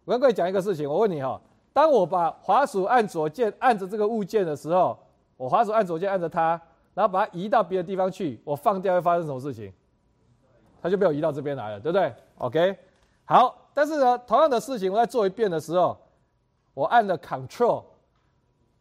[0.05, 1.41] 我跟各位讲一个事情，我问你哈。
[1.73, 4.97] 当我把滑鼠按左键按着这个物件的时候，
[5.37, 6.61] 我滑鼠按左键按着它，
[6.95, 9.73] 然后把它移到别的地方去，我放掉会发生什么事情？
[10.85, 12.77] 它就被我移到这边来了，对不对？OK，
[13.25, 13.57] 好。
[13.73, 15.97] 但是呢，同样的事情我在做一遍的时候，
[16.75, 17.83] 我按了 Ctrl，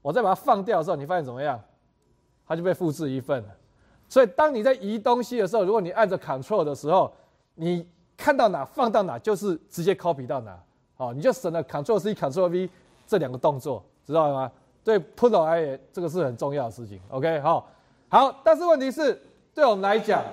[0.02, 1.58] 我再把它放掉的时候，你发现怎么样？
[2.46, 3.50] 它就被复制一份了。
[4.10, 7.10] 所以当你在移东西的时候，如果你按着 Ctrl 的时候，
[7.56, 7.88] 你
[8.18, 10.62] 看到哪放到哪，就是直接 copy 到哪，
[10.98, 12.70] 哦，你就省了 Ctrl C、Ctrl V。
[13.06, 14.52] 这两个动作知道了吗？
[14.84, 17.00] 对 Pro 而言，这个是很重要的事情。
[17.10, 17.68] OK，好，
[18.10, 18.42] 好。
[18.44, 19.22] 但是问题是，
[19.54, 20.24] 对我们来讲，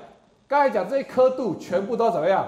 [0.51, 2.45] 刚才讲这些刻度全部都怎么样？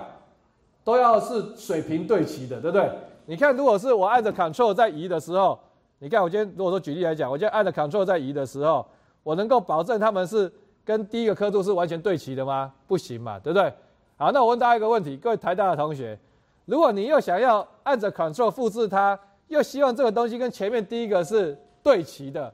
[0.83, 2.91] 都要是水平对齐的，对不对？
[3.27, 5.57] 你看，如果是我按着 Ctrl 在移的时候，
[6.01, 8.85] 你看我今天如果说举例来讲，我今天按着 Ctrl 在移的时候，
[9.23, 10.53] 我能够保证他们是
[10.85, 12.73] 跟第一个刻度是完全对齐的吗？
[12.89, 13.73] 不行嘛，对不对？
[14.17, 16.19] 好，那我问大家一个问题，各位台大的同学，
[16.65, 19.17] 如果你又想要按着 Ctrl 复制它？
[19.47, 22.53] 又希望这个东西跟前面第一个是对齐的，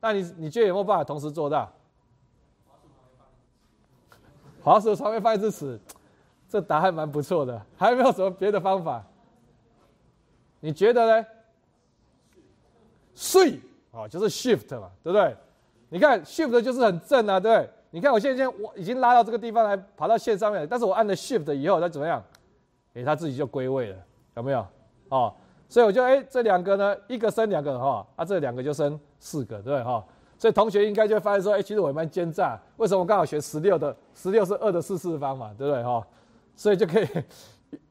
[0.00, 1.70] 那你你觉得有没有办法同时做到？
[4.66, 5.78] 滑鼠旁边放一只尺，
[6.50, 7.62] 这答案蛮不错的。
[7.78, 9.00] 还有没有什么别的方法？
[10.58, 11.26] 你觉得呢？
[13.14, 13.60] 睡
[13.92, 15.36] 啊，就是 Shift 嘛，对不对？
[15.88, 17.70] 你看 Shift 就是很正啊，对不对？
[17.90, 22.20] 你看我现在我已经拉到这个地方来，爬到线上面，但是我按了 Shift 以后，它怎么样？
[22.94, 23.96] 哎，它自己就归位了，
[24.34, 24.66] 有没有？
[25.10, 25.32] 哦。
[25.68, 30.04] 所以我就哎，这两个呢，一个生两个哈，啊，这两个就生四个，对不对哈？
[30.38, 33.94] 所以同学应该就会发现说，哎，其实我蛮奸诈，为什么我刚好学十六的？
[34.14, 36.06] 十六是二的四次方嘛，对不对哈？
[36.54, 37.06] 所以就可以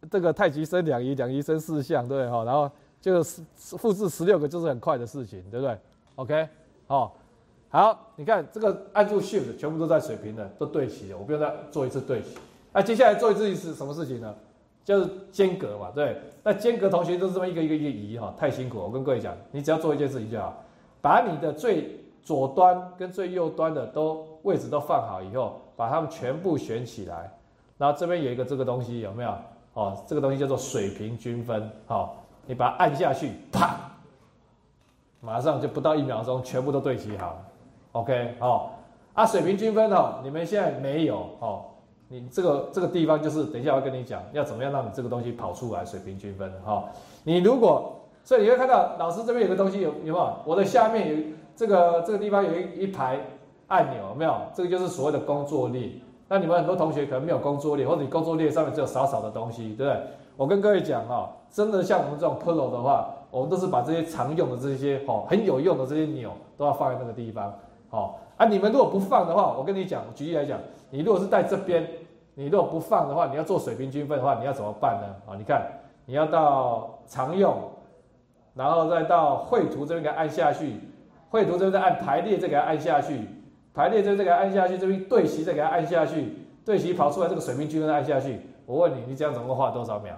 [0.10, 2.44] 这个太极生两仪，两仪生四象，对不对哈？
[2.44, 2.70] 然后
[3.02, 5.78] 就是复制十六个就是很快的事情，对不对
[6.16, 6.48] ？OK，
[6.88, 7.12] 哦，
[7.70, 12.38] 好，你看这个按住 Shift，全部都在水平的，都对齐了，我不用再做一次对齐。
[12.72, 14.34] 那接下来做一次是什么事情呢？
[14.84, 16.16] 就是间隔嘛，对。
[16.44, 18.78] 那间隔同学都是这么一个一个一个移哈，太辛苦。
[18.78, 20.64] 我跟各位讲，你只要做一件事情就好，
[21.02, 27.32] 把你的最左端跟最右端的都位置都放好以后，把它们全部选起来。
[27.78, 29.34] 然后这边有一个这个东西有没有？
[29.76, 31.70] 哦，这个东西叫做水平均分。
[31.86, 33.76] 好，你把它按下去，啪，
[35.22, 37.38] 马上就不到一秒钟，全部都对齐好。
[37.92, 38.72] OK，好。
[39.14, 41.66] 啊，水平均分哦，你们现在没有哦。
[42.08, 46.86] 你这个这个地方就是等一下我跟你讲，要怎么样让你这个东西跑出来水平均分哈。
[47.24, 50.34] 你如果所以你会看到老师这边有个东西有有没有？
[50.46, 51.24] 我的下面有
[51.56, 53.20] 这个这个地方有一一排
[53.68, 54.36] 按钮，有没有？
[54.54, 55.92] 这个就是所谓的工作列。
[56.28, 60.02] 那你们很多同学可能没有工作列，或者你工作列上面只有少少的东西，对不对？
[60.36, 67.54] 我跟各位讲哈，真的像我们这种 Pro 的话，我们都是把这些常用的这些哦很有用的这些钮都要放在那个地方。
[67.90, 71.88] 好啊，你们如果不放的话，我跟你讲，举例来讲，你如果是在这边，
[72.34, 75.32] 你如果不放的话，你要做水平均分的话，你要怎么办呢？
[75.32, 75.62] 啊，你看，
[76.06, 77.56] 你要到常用，
[78.56, 80.74] 然后再到绘图这边给按下去，
[81.36, 83.20] 绘图这边再按排列，再给它按下去，
[83.74, 88.40] 排列这边再给它按下去，这边对齐再给它按下去，对齐跑出来这个水平均分按下去。
[88.66, 90.14] 我问你，你这样总共花多少秒？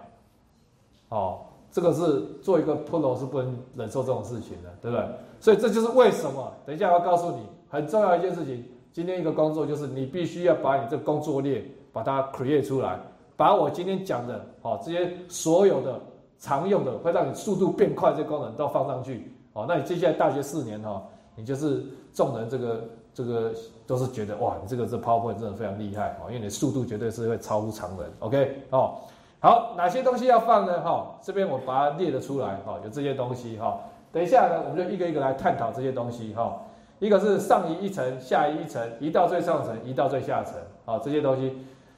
[1.09, 1.39] 哦，
[1.71, 5.07] 这个是做一个 Pro 是不能忍受这种事情的，对不对？
[5.39, 6.53] 所以这就是为什么。
[6.67, 8.63] 等一下我要告诉你很重要一件事情。
[8.93, 12.99] 今天一个工作就是你必须要把你这个工作列把它 create 出来，
[13.35, 15.99] 把我今天讲的哦这些所有的
[16.37, 19.31] 常用的会让你速度变快这些功能都放上去。
[19.57, 21.01] 哦，那你接下来大学四年哈，
[21.35, 23.51] 你就是众人这个这个
[23.87, 28.07] 都是觉得哇，你这个这 PowerPoint 真的非常厉害哦，因为你的速度绝对是会超乎常人。
[28.19, 28.99] OK 哦。
[29.39, 30.81] 好，哪些东西要放呢？
[30.81, 32.55] 哈，这边我把它列了出来。
[32.65, 33.57] 哈，有这些东西。
[33.57, 33.79] 哈，
[34.11, 36.33] 等一下呢，我们就一个一个来探讨这些东西。
[36.33, 36.59] 哈，
[36.99, 40.55] 一个是上移一层，下移一层，移到最上层，移到最下层。
[40.85, 41.55] 好，这些东西，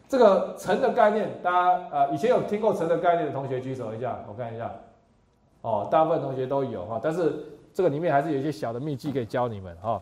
[0.08, 4.70] 这个层的概念，大家呃以前有听过层的概念的同学举手一下，我看一下。
[5.62, 9.76] 哦，大部分同学都有哈，但是这个里面还是有一些小的秘籍可以教你们。
[9.78, 10.02] 哈，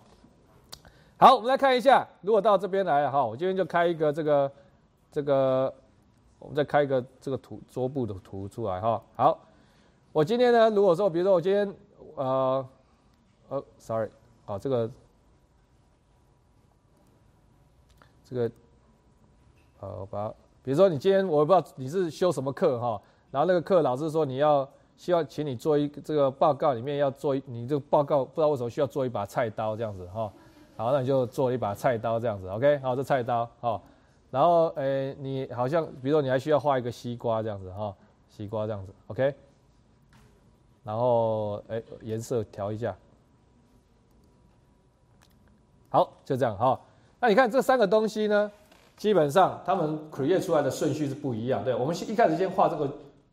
[1.18, 4.52] 好，我们来看一下，如果到这边来哈，我今天就开一个这个
[5.12, 5.74] 这个。
[6.40, 9.02] 我们再开一个这个图桌布的图出来哈。
[9.16, 9.40] 好，
[10.12, 11.74] 我今天呢，如果说，比如说我今天，
[12.14, 12.70] 呃，
[13.50, 14.08] 呃，sorry，
[14.46, 14.88] 啊，这个，
[18.24, 18.52] 这个，
[19.80, 20.30] 呃，把，
[20.62, 30.32] 比如说你今天我不知道你是修什么课哈，然后那个课老师说你要需要请你做一这个报告里面要做一，你这个报告不知道为什么需要做一把菜刀这样子哈。
[30.76, 33.82] 好，那你就做一把菜刀这样子，OK，好，这菜刀，哈。
[34.30, 37.96] 然后，诶，你好像，比如说，你还需要画一个西瓜这样子哈，
[38.30, 39.34] 西瓜这样子，OK。
[40.84, 42.96] 然后，诶，颜色调一下，
[45.90, 46.80] 好，就这样哈。
[47.20, 48.52] 那你看这三个东西呢，
[48.98, 51.64] 基本上他们 create 出来的顺序是不一样。
[51.64, 52.88] 对，我们先一开始先画这个，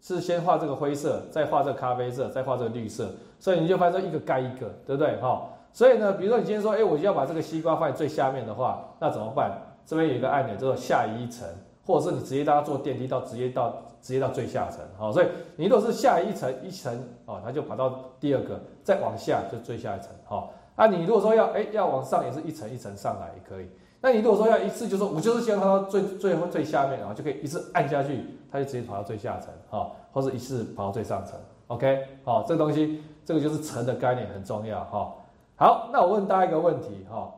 [0.06, 3.08] 是先画这个灰色，再画这个咖啡色，再画这个绿色，
[3.40, 5.16] 所以你就发现一个盖一个，对不对？
[5.16, 5.48] 哈。
[5.72, 9.50] 所以呢，比如说你今天说，哎，我就要把这个西瓜放在最下面的话，那怎么办？
[9.86, 11.48] 这边有一个按钮，叫做下移一层，
[11.86, 23.66] 或者是你直接大家坐电梯到直接到直接到最下层，好，所以你如果是下一层一层，哦，它就跑到第二个，再往下就最下一层，好，那你如果说要哎要往上也是一层一层上来也可以，
[24.00, 28.20] 那你如果说要一次就说我就是先到最最后最下面，然后就可以一次按下去，
[28.54, 31.36] 它就直接跑到最下层，好，或者一次跑到最上层
[31.66, 35.12] ，OK，好，这个东西这个就是层的概念很重要，哈，
[35.56, 37.28] 好，那我问大家一个问题，哈。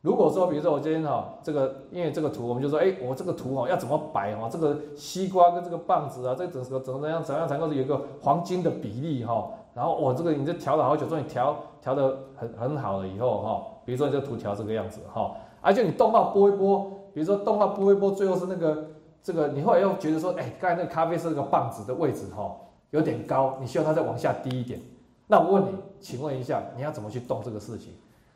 [0.00, 4.48] 如果说，比如说我今天哈，这个因为这个图，我们就说，哎，我这个图哈要怎么摆哈？
[4.50, 9.48] 这个西瓜跟这个棒子啊，这整个怎么样怎样才能够有一个黄金的比例哈？
[9.74, 18.84] 然后我这个你这调了好久，终于调调的很很好了以后哈，比如说你这图调这个样子哈，而且你动画拨一拨，比如说动画拨一拨，最后是那个
[19.22, 22.56] 这个，你后来又觉得说，哎，刚才那个咖啡色这个棒子的位置哈
[22.90, 24.80] 有点高，你需要它再往下低一点。
[25.26, 25.68] 那我问你，
[26.00, 27.92] 请问一下，你要怎么去动这个事情？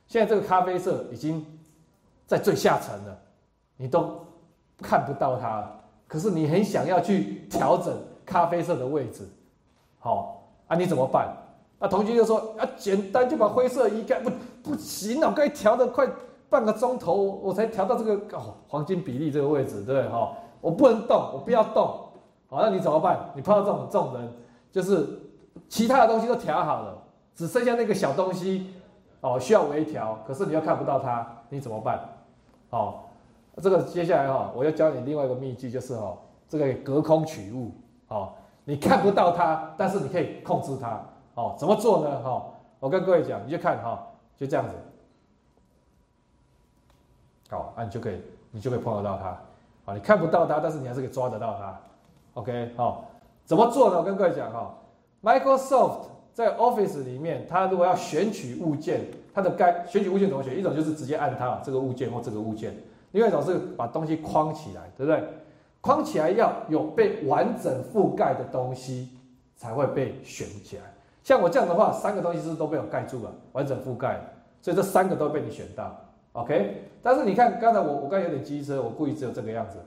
[0.07, 1.45] 现在这个咖啡色已经
[2.27, 3.19] 在最下层了，
[3.77, 4.21] 你都
[4.83, 5.71] 看不到它，
[6.07, 9.27] 可是你很想要去调整咖啡色的位置，
[9.99, 11.35] 好啊，你怎么办？
[11.79, 14.31] 那同学就说啊，简单就把灰色移开，不
[14.63, 16.07] 不行啊，我刚才调的快
[16.51, 20.09] 半个钟头，我才调到这个哦黄金比例这个位置，对不对？
[20.11, 22.09] 哈，我不能动，我不要动，
[22.49, 23.31] 好，那你怎么办？
[23.35, 24.33] 你碰到这种这种人，
[24.71, 25.21] 就是
[25.69, 26.97] 其他的东西都调好了，
[27.35, 28.73] 只剩下那个小东西。
[29.23, 32.01] 哦，需要微调，可是你又看不到它，你怎么办？
[32.71, 32.95] 哦，
[33.59, 37.71] 这个接下来哈，我要教你另外一个秘籍，就是哈，这个隔空取物。
[38.09, 38.33] 哦，
[38.65, 41.01] 你看不到它，但是你可以控制它。
[41.35, 42.21] 哦，怎么做呢？
[42.21, 42.45] 哈，
[42.81, 44.05] 我跟各位讲，你就看哈，
[44.37, 44.75] 就这样子。
[47.49, 48.21] 好，啊，你就可以，
[48.51, 49.41] 你就可以碰得到它。
[49.85, 51.81] 啊，你看不到它，但是你还是可以抓得到它。
[52.35, 53.05] OK，好，
[53.45, 53.99] 怎么做呢？
[53.99, 54.75] 我跟各位讲哈
[55.23, 56.13] ，Microsoft。
[56.35, 59.03] 在 Office 里面，它如果要选取物件，
[59.35, 60.59] 它的该选取物件怎么选？
[60.59, 62.75] 一种就是直接按它这个物件或这个物件，
[63.11, 65.23] 另外一种是把东西框起来，对不对？
[65.83, 69.11] 框起来要有被完整覆盖的东西
[69.57, 70.85] 才会被选起来。
[71.23, 74.19] 像我这样的话，三个东西是不是都被我盖住了，完整覆盖，
[74.63, 75.95] 所以这三个都被你选到
[76.33, 76.83] ，OK？
[77.03, 79.79] 但是你看刚才我我刚有点机车，我故意只有这个样子，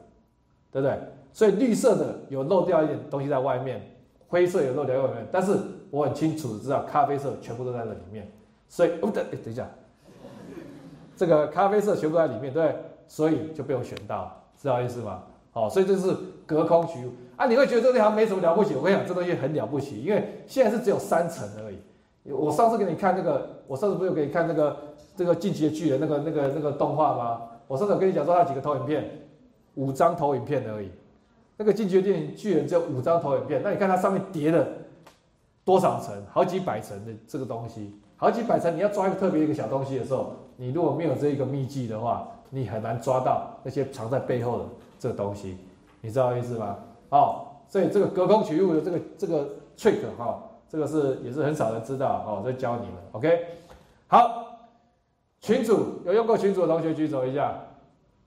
[0.72, 0.98] 对不对？
[1.34, 3.82] 所以绿色的有漏掉一点东西在外面，
[4.28, 5.58] 灰色有漏掉外面，但是。
[5.92, 8.30] 我很清楚知道，咖啡色全部都在那里面，
[8.68, 9.66] 所以哦，等等一下，
[11.16, 12.76] 这个咖啡色全部在里面，对，
[13.08, 15.24] 所以就被我选到，知道意思吗？
[15.52, 16.14] 好，所以这是
[16.46, 18.76] 隔空取物啊，你会觉得这个好像没什么了不起。
[18.76, 21.78] 我跟你讲，这东西很了不起，因为现在是只有三层而已。
[22.30, 24.78] 我上次给你看那个，我上次不是有给你看那个
[25.16, 27.42] 这个进击的巨人那个那个那个动画吗？
[27.68, 29.10] 我上次跟你讲说，它几个投影片，
[29.76, 30.90] 五张投影片而已。
[31.58, 34.68] 那个进击的电影巨人只有五张投影片，那你看它上面叠了
[35.64, 36.14] 多少层？
[36.30, 38.76] 好几百层的这个东西，好几百层。
[38.76, 44.66] 你要抓一个特别一个小东西的时候，你如果没有这一个秘技的话，你很难抓到那些藏在背后的
[45.00, 45.58] 这个东西。
[46.02, 46.78] 你知道意思吗？
[47.10, 50.44] 哦，所以这个隔空取物的这个这个 trick 哈。
[50.70, 53.46] 这个是也是很少人知道哦，在教你们，OK？
[54.08, 54.58] 好，
[55.42, 57.56] 群主有用过群主的同学举手一下，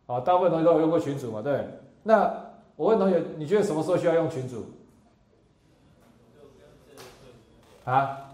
[0.07, 1.67] 好，大部分同学都有用过群主嘛，对？
[2.03, 2.33] 那
[2.77, 4.65] 我问同学，你觉得什么时候需要用群主？
[7.85, 8.25] 啊？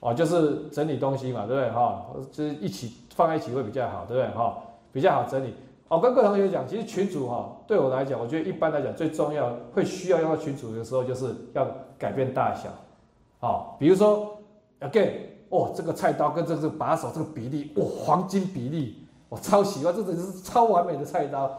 [0.00, 1.70] 哦，就是整理东西嘛，对不对？
[1.70, 4.34] 哈，就是一起放在一起会比较好，对不对？
[4.34, 4.58] 哈，
[4.92, 5.54] 比较好整理。
[5.88, 11.66] 我跟各位同学讲，其实群主哈，对我来讲，我觉得一般来讲最重要会需要用到群主的时候，就是要
[12.00, 12.70] 改变大小，
[13.40, 14.38] 好，比如说
[14.80, 15.10] ，again，
[15.50, 21.58] 哦，这个菜刀跟这个把手这个比例，哇，黄金比例，我超喜欢，这真是超完美的菜刀。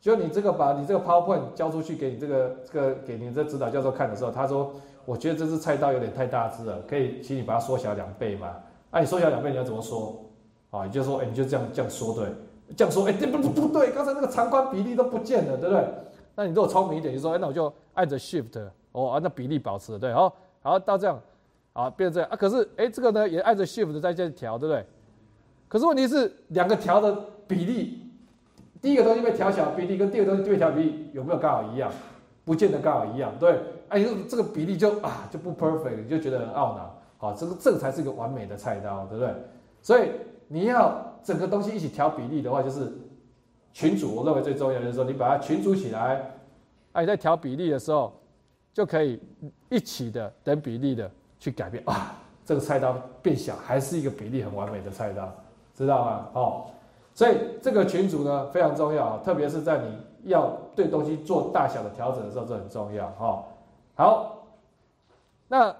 [0.00, 4.72] 就你这个把你这个 PowerPoint 交出去给你这个这个给你这指导教授看的时候，他说，
[5.04, 8.48] 我觉得这支菜刀有点太大只了，可以请你把它缩小两倍嘛？
[8.90, 10.24] 那你缩小两倍你要怎么缩？
[10.70, 12.26] 啊，也就是说，哎，你就这样这样缩对。
[12.74, 15.84] 这样说，哎，这不不不对，刚才那个长宽比例都不见了，对不对？
[16.34, 18.58] 那你如果聪明一点，就说，哎，那我就按着 Shift，
[18.92, 21.20] 哦，啊，那比例保持，对，好，好到这样，
[21.72, 22.36] 啊，变成这样啊。
[22.36, 24.84] 可是，哎，这个呢也按着 Shift 在这调，对不对？
[25.68, 27.12] 可是问题是，两个调的
[27.46, 28.10] 比例，
[28.80, 31.90] 第一个东西被调小比例，跟第二个东西被调比例有没有刚好一样？
[32.44, 33.58] 不见得刚好一样，对。
[33.88, 36.98] 哎，这这个比例就啊就不 perfect，你就觉得很懊恼。
[37.18, 39.32] 好，这个这个才是一个完美的菜刀，对不对？
[39.80, 40.10] 所以
[40.48, 41.08] 你要。
[41.22, 42.92] 整个东西一起调比例的话，就是
[43.72, 44.12] 群组。
[44.12, 46.32] 我认为最重要的就是说，你把它群组起来，
[46.90, 48.12] 啊，你在调比例的时候，
[48.72, 49.20] 就可以
[49.68, 55.30] 一起的等比例的去改变啊，这个菜刀变小，还是一个比例很完美的菜刀，
[55.74, 56.28] 知道吗？
[56.32, 56.64] 哦，
[57.14, 63.44] 所以这个群组呢非常重要，特别是在你要对东西做大小的调整的时候，这很重要哈。
[63.94, 64.46] 好，
[65.48, 65.74] 那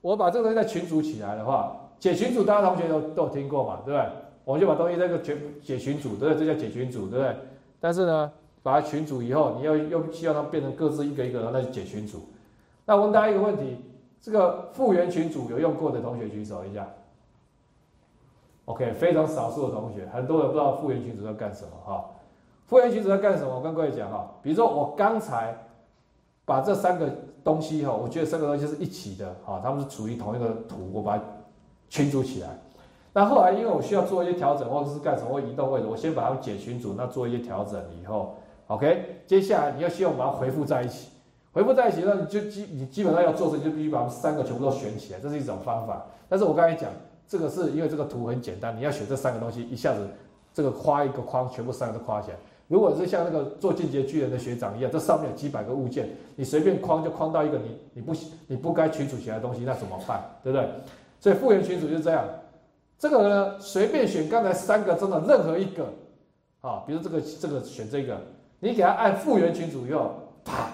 [0.00, 4.08] 我把这个东西在群组起来的话，解群组大家同学都都有听过嘛，对不对？
[4.44, 6.46] 我们就把东西这个群解群组，对不对？
[6.46, 7.36] 这叫解群组，对不对？
[7.80, 8.30] 但是呢，
[8.62, 12.20] 把它群组以后，你要又需要它变成各自一个一个，那就解群组。
[12.86, 13.84] 那我问大家一个问题：
[14.22, 16.88] 这个复原群组有用过的同学举手一下。
[18.64, 22.04] OK，非常少数的同学，很多人不知道复原群组在干什么哈。
[22.66, 23.54] 复原群组在干什么？
[23.54, 25.56] 我跟各位讲哈，比如说我刚才
[26.44, 27.08] 把这三个
[27.44, 31.24] 东西哈，我觉得三个东西是一起的哈，它们是处于同一个图，我把它
[31.88, 32.48] 群组起来。
[33.12, 41.08] 那后来，因为我需要做一些调整，或者是干什么，或移动位置，我先把它们解群组，那做一些调整以后，OK，接下来你要希望把它回复在一起，
[41.56, 46.04] 回复在一起，那你就基你基本上要做的就必须把它们三个全部都选起来，这是一种方法。
[46.28, 46.90] 但是我刚才讲，
[47.26, 50.06] 这个是因为这个图很简单，你要选这三个东西，一下子
[50.52, 52.36] 这个夸一个框，全部三个都夸起来。
[52.68, 58.12] 如果是像那个做进阶巨人的学长一样，这上面有几百个物件，你随便框就框到一个你你不
[58.48, 60.22] 你不该群组起来的东西，那怎么办？
[60.42, 60.68] 对不对？
[61.20, 62.22] 所以复原群组就是这样。
[62.98, 65.86] 这个呢，随便选刚才三个中的任何一个，
[66.60, 68.20] 啊，比如这个这个选这个，
[68.60, 70.10] 你给他按复原群组以后，
[70.44, 70.68] 啪，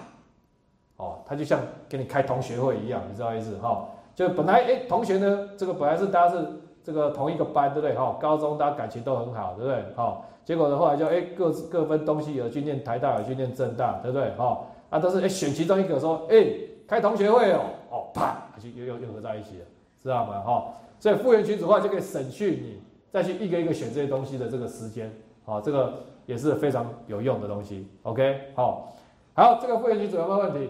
[1.33, 3.89] 他就像给你开同学会一样，你知道意思哈？
[4.15, 6.47] 就本来哎，同学呢，这个本来是大家是
[6.85, 7.97] 这个同一个班，对不对？
[7.97, 9.83] 哈，高中大家感情都很好，对不对？
[9.97, 14.31] 哈，结果的话就哎各自各分东西，有去念台大，有去念政大，对不对？
[14.37, 16.47] 哈，啊都是哎选其中一个说哎
[16.87, 19.65] 开同学会哦，哦啪，就又又又合在一起了，
[20.03, 20.39] 知道吗？
[20.41, 20.67] 哈。
[21.01, 25.11] 所以复原群组的话，就可以省去你再去一个一个选这些东西的这个时间，
[25.47, 25.95] 好，这个
[26.27, 27.89] 也是非常有用的东西。
[28.03, 28.93] OK，好，
[29.35, 30.69] 好，这个复原群组有没有问题？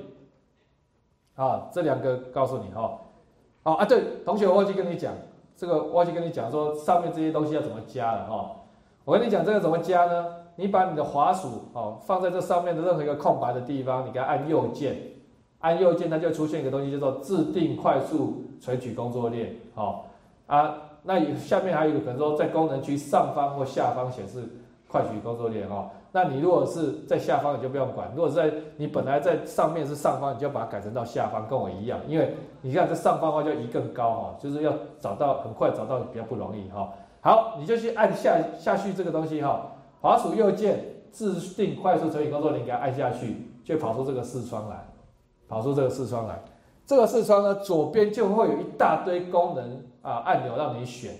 [1.42, 3.00] 啊，这两个告诉你哈，
[3.64, 5.12] 哦啊，对，同学，我忘记跟你讲，
[5.56, 8.50] 这个忘记跟你讲说上面这些东西要怎么加了哈。
[9.04, 10.36] 我跟你讲这个怎么加呢？
[10.54, 14.96] 你把你的滑鼠哦放在这上面的任何一个空白的地方，你给它按右键，
[15.58, 20.06] 按右键它就出现一个东西叫做自定快速存取工作列，好。
[20.46, 24.44] 啊，那下面还有一个可能说在功能区上方或下方显示
[24.86, 36.92] 快取工作列哈，那你如果是在下方你就不用管，如果是在你本来在上面是上方，你就把它改成到下方，跟我一样，因为你看这上方的话就移更高哈，就是要找到很快找到比较不容易哈。
[37.20, 44.84] 好，你就去按下下去这个东西哈，滑鼠右键自定快速存取工作你，给它按下去，就跑出这个视窗来，
[45.48, 46.38] 跑出这个视窗来，
[46.84, 49.82] 这个视窗呢左边就会有一大堆功能。
[50.02, 51.12] 啊，按钮让你选，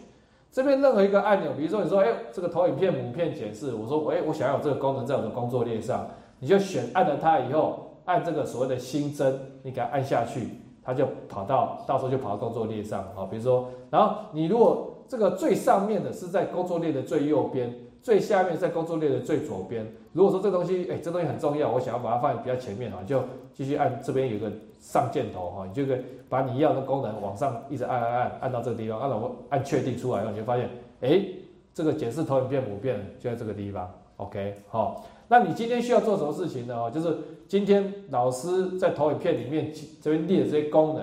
[0.53, 6.07] 这边任何一个按钮，比如说你说，哎，这个投影片母片显示，我说，哎，我想要这个功能在我的工作列上，
[6.41, 10.49] 你就选，按了它以后，按这个所谓的新增，你给它按下去，
[10.85, 13.25] 它就跑到到时候就跑到工作列上好。
[13.25, 19.87] 比如说，然后你如果这个最上面的是在工作列的最右边，最下面在工作列的最左边。
[20.13, 23.23] 如果说这东西，哎，这东西很重要，我想要把它放在比较前面啊，就
[23.55, 24.51] 继续按这边有个
[24.81, 30.69] 上箭头哈，你就可以把你要的功能往上一直按按按，按到这个地方，按到我按确定出来，你就发现，
[31.01, 31.25] 哎，
[31.73, 33.89] 这个检视投影片母变就在这个地方。
[34.17, 35.05] OK，好。
[35.29, 36.77] 那你今天需要做什么事情呢？
[36.77, 37.17] 哦，就是
[37.49, 39.73] 今天老师在投影片里面
[40.03, 41.03] 这边列的这些功能，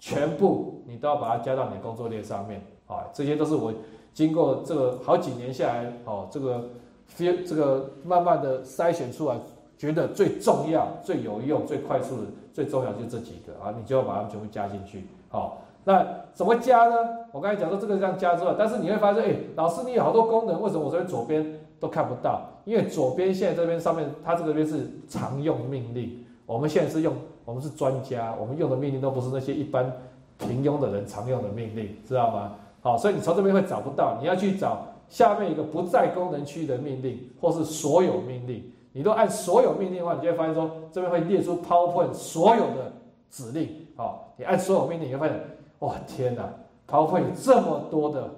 [0.00, 2.60] 全部你都要把它加到你的工作列上面。
[2.88, 3.72] 啊，这些都是我
[4.14, 6.68] 经过这个好几年下来，哦，这个
[7.16, 9.36] feel 这个慢慢的筛选出来，
[9.76, 15.06] 觉得最重要、最有用、最快速的、最重要就这几个啊，你就要把它们全部加进去。
[15.28, 16.96] 好，那怎么加呢？
[17.32, 21.58] 我刚才讲说这个这样加之外，但是你会发现，哎，老师你有好多功能，为什么我这边左边？
[21.82, 26.24] 都看不到，因为左边现在这边上面，它这个边是常用命令。
[26.46, 27.12] 我们现在是用，
[27.44, 29.92] 我们是专家，我们用的命令都不是那些一般
[30.38, 32.54] 平庸的人常用的命令，知道吗？
[32.82, 38.70] 好，所以你从这边会找不到，你要去找下面一个不在功能区的命令，或是所有命令。
[38.92, 42.92] 你都按所有命令的话，你就会发现说，这边会列出 PowerPoint 所有的
[43.30, 43.86] 指令。
[43.96, 45.40] 好，你按所有命令，你会发现，
[45.78, 46.52] 哇，天哪
[46.90, 48.28] ，PowerPoint 这么多的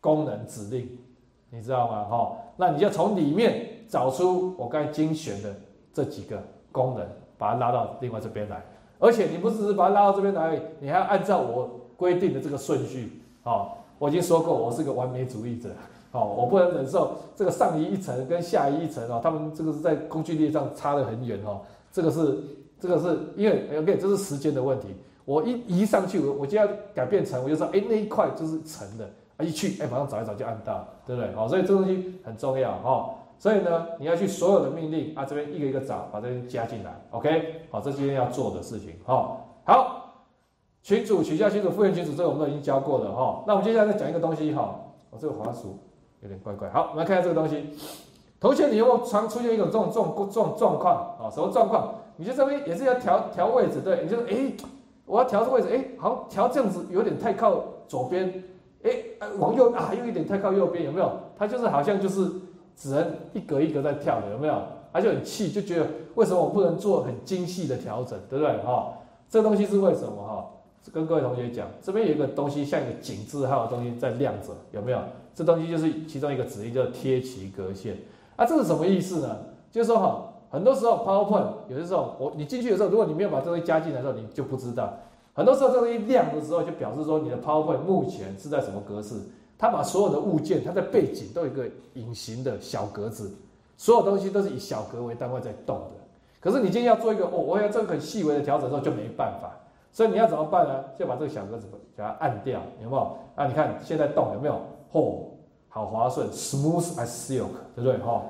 [0.00, 0.88] 功能指令。
[1.50, 2.04] 你知道吗？
[2.04, 5.54] 哈，那你就从里面找出我刚才精选的
[5.92, 7.06] 这几个功能，
[7.36, 8.62] 把它拉到另外这边来。
[8.98, 13.20] 而且你不只是把它拉到这边来，你还要按照我规定的这个顺序。
[13.42, 15.70] 好，我已经说过，我是个完美主义者。
[16.10, 21.60] 好，我不能忍受这个上移一层跟下移一层哦，他们这个是在工具列上差得很远哦。
[21.92, 22.38] 这个是
[22.80, 24.88] 这个是因为 OK，这是时间的问题。
[25.24, 29.08] 我一移上去，我我就要改变层，我就说，哎，那一块就是层的。
[29.36, 31.30] 啊，一去，哎，马上找一找就按到，对不对？
[31.34, 33.14] 好，所以这东西很重要哈。
[33.38, 37.56] 所以呢，你要去所有的命令啊，这边一个一个找，把这边加进来，OK？
[37.70, 39.36] 好，这是今天要做的事情哈。
[39.64, 39.95] 好，
[40.86, 43.42] 群主取消群主复原群主，这个我们都已经教过了哈。
[43.44, 44.72] 那我们接下来再讲一个东西哈。
[45.10, 45.80] 我这个滑鼠
[46.20, 46.70] 有点怪怪。
[46.70, 47.76] 好，我们来看一下这个东西。
[48.38, 51.26] 同学，你有没有常出现一种这种这种这种状况啊？
[51.28, 51.92] 什么状况？
[52.14, 54.04] 你就这边也是要调调位置，对？
[54.04, 54.52] 你就哎，
[55.06, 58.44] 我要调这位置，哎，好调这样子有点太靠左边。
[58.84, 58.92] 哎，
[59.38, 61.10] 往右啊，又有点太靠右边，有没有？
[61.36, 62.30] 它就是好像就是
[62.76, 64.54] 只能一格一格在跳的，有没有？
[64.92, 68.56] 他就很气，就觉得为什么我不能做很精细的调整，对不对？
[68.64, 68.92] 哈，
[69.28, 70.22] 这东西是为什么？
[70.22, 70.46] 哈，
[70.92, 74.98] 跟各位同学讲，这边有一个东西像一个井字号的东西在亮着，有没有？
[75.34, 77.96] 这东西就是其中一个指令，叫贴齐格线。
[78.36, 79.36] 啊，这是什么意思呢？
[79.70, 84.94] 就是说哈，很多时候 PowerPoint 有的时候我你进去的时候，如果你没有把这东西加进来的时候，你就不知道。
[85.34, 89.16] 很多时候，这东西亮的时候，就表示说你的 PowerPoint 目前是在什么格式？
[89.58, 93.34] 它把所有的物件，它在背景都有一个隐形的小格子，
[93.76, 96.02] 所有东西都是以小格为单位在动的。
[96.40, 99.50] 可是你今天要做一个，哦，我要做很细微的调整的时候，就没办法。
[99.96, 100.84] 所以你要怎么办呢？
[100.98, 101.66] 就把这个小格子
[101.96, 103.16] 给它按掉，有没有？
[103.34, 104.60] 啊，你看现在动有没有？
[104.92, 105.24] 嚯，
[105.70, 107.96] 好滑顺，smooth as silk，对不对？
[108.00, 108.22] 哈，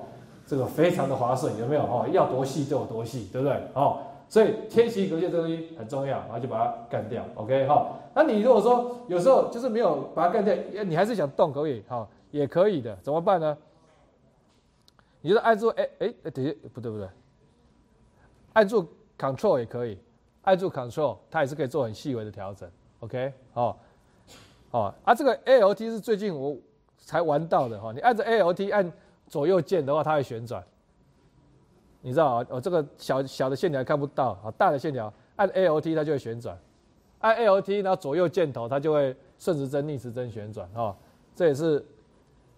[0.47, 1.85] 这个非常的滑顺，有没有？
[1.85, 3.61] 哈，要多细就有多细，对不对？
[3.75, 3.99] 哦。
[4.29, 7.89] 所以天齐隔线这东西很重要，然后就把它干掉，OK 哈。
[8.15, 10.55] 那你如果说有时候就是没有把它干掉，
[10.85, 13.59] 你还是想动可以哈，也可以的，怎么办呢？
[15.21, 17.09] 你就按住哎哎哎，等下不对不对，
[18.53, 18.87] 按住
[19.19, 19.99] Control 也可以，
[20.47, 22.71] 按住 Control 它也是可以做很细微的调整
[23.01, 23.79] ，OK 好，
[24.71, 26.57] 哦啊这个 ALT 是最近我
[26.99, 28.93] 才玩到的哈，你按着 ALT 按
[29.29, 30.65] 左右键的话，它会旋转。
[32.01, 32.47] 你知道啊？
[32.51, 36.57] 哦，这个小小的线条看不到啊，大的线条按 ALT 它就会旋转，
[37.19, 40.97] 按 ALT 然后左右箭头它就会顺时针逆时针旋转哈。
[41.35, 41.85] 这也是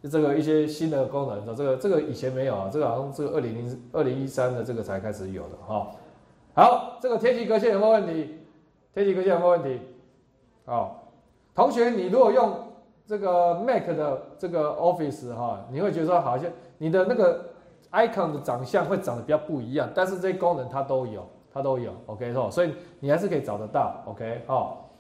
[0.03, 5.91] 这个一些新的功能，这个这个以前没有啊，这个好像这个二零零二零一三的这个才开始有的哈。
[6.59, 8.37] 好，这个贴齐格线有没有问题？
[8.93, 9.81] 贴齐格线有没有问题？
[10.67, 11.05] 好，
[11.55, 12.53] 同学，你如果用
[13.07, 17.45] 这个 Mac 的这个 Office 哈，你会觉得说好像你的那个。
[17.91, 24.91] icon 的长相会长得比较不一样，但是这些功能它都有，它都有，OK 是所以你还是可以找得到，OK 好。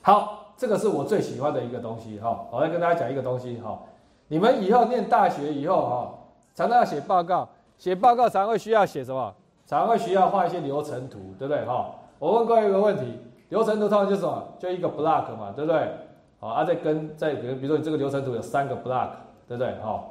[0.00, 2.46] 好，这个是我最喜欢的一个东西哈。
[2.52, 3.82] 我来跟大家讲一个东西哈。
[4.28, 6.14] 你们以后念大学以后哈，
[6.54, 7.48] 常常要写报告，
[7.78, 9.34] 写报告常会需要写什么？
[9.66, 11.94] 常会需要画一些流程图，对不对哈？
[12.18, 14.42] 我问各位一个问题，流程图通常就是什么？
[14.58, 15.90] 就一个 block 嘛，对不对？
[16.38, 19.08] 好，啊再跟再比如比如说你这个流程图有三个 block，
[19.48, 20.04] 对不对哈？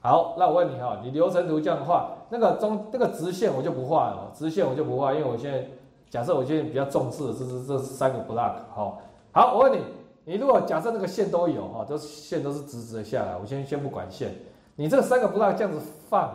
[0.00, 5.66] 好，那我问你哈，你流程图这样画，那个中那个直线我就不画了，直线我就不画，因为我现在
[6.08, 8.96] 假设我现在比较重视的这是这是三个 block 哈。
[9.32, 9.78] 好，我问你，
[10.24, 14.34] 你如果假设那个线都有哈，都是线都是直直的下来，我先先不管线，
[14.76, 15.78] 你这三个 block 这样子
[16.08, 16.30] 放，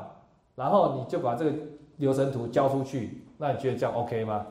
[0.56, 1.52] 然后你就把这个
[1.98, 4.46] 流程图交出去，那你觉得这样 OK 吗？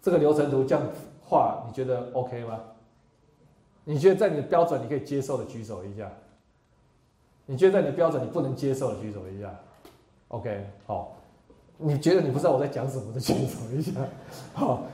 [0.00, 0.84] 这个流程图这样
[1.24, 2.60] 画，你觉得 OK 吗？
[3.84, 6.10] 你觉得在你的标准你可以接受的举手一下。
[7.46, 9.50] 你觉得在你的标准你不能接受的举手一下。
[10.28, 11.16] OK，好。
[11.78, 13.92] 你觉得你不知道我在讲什么的举手一下。
[14.54, 14.84] 好，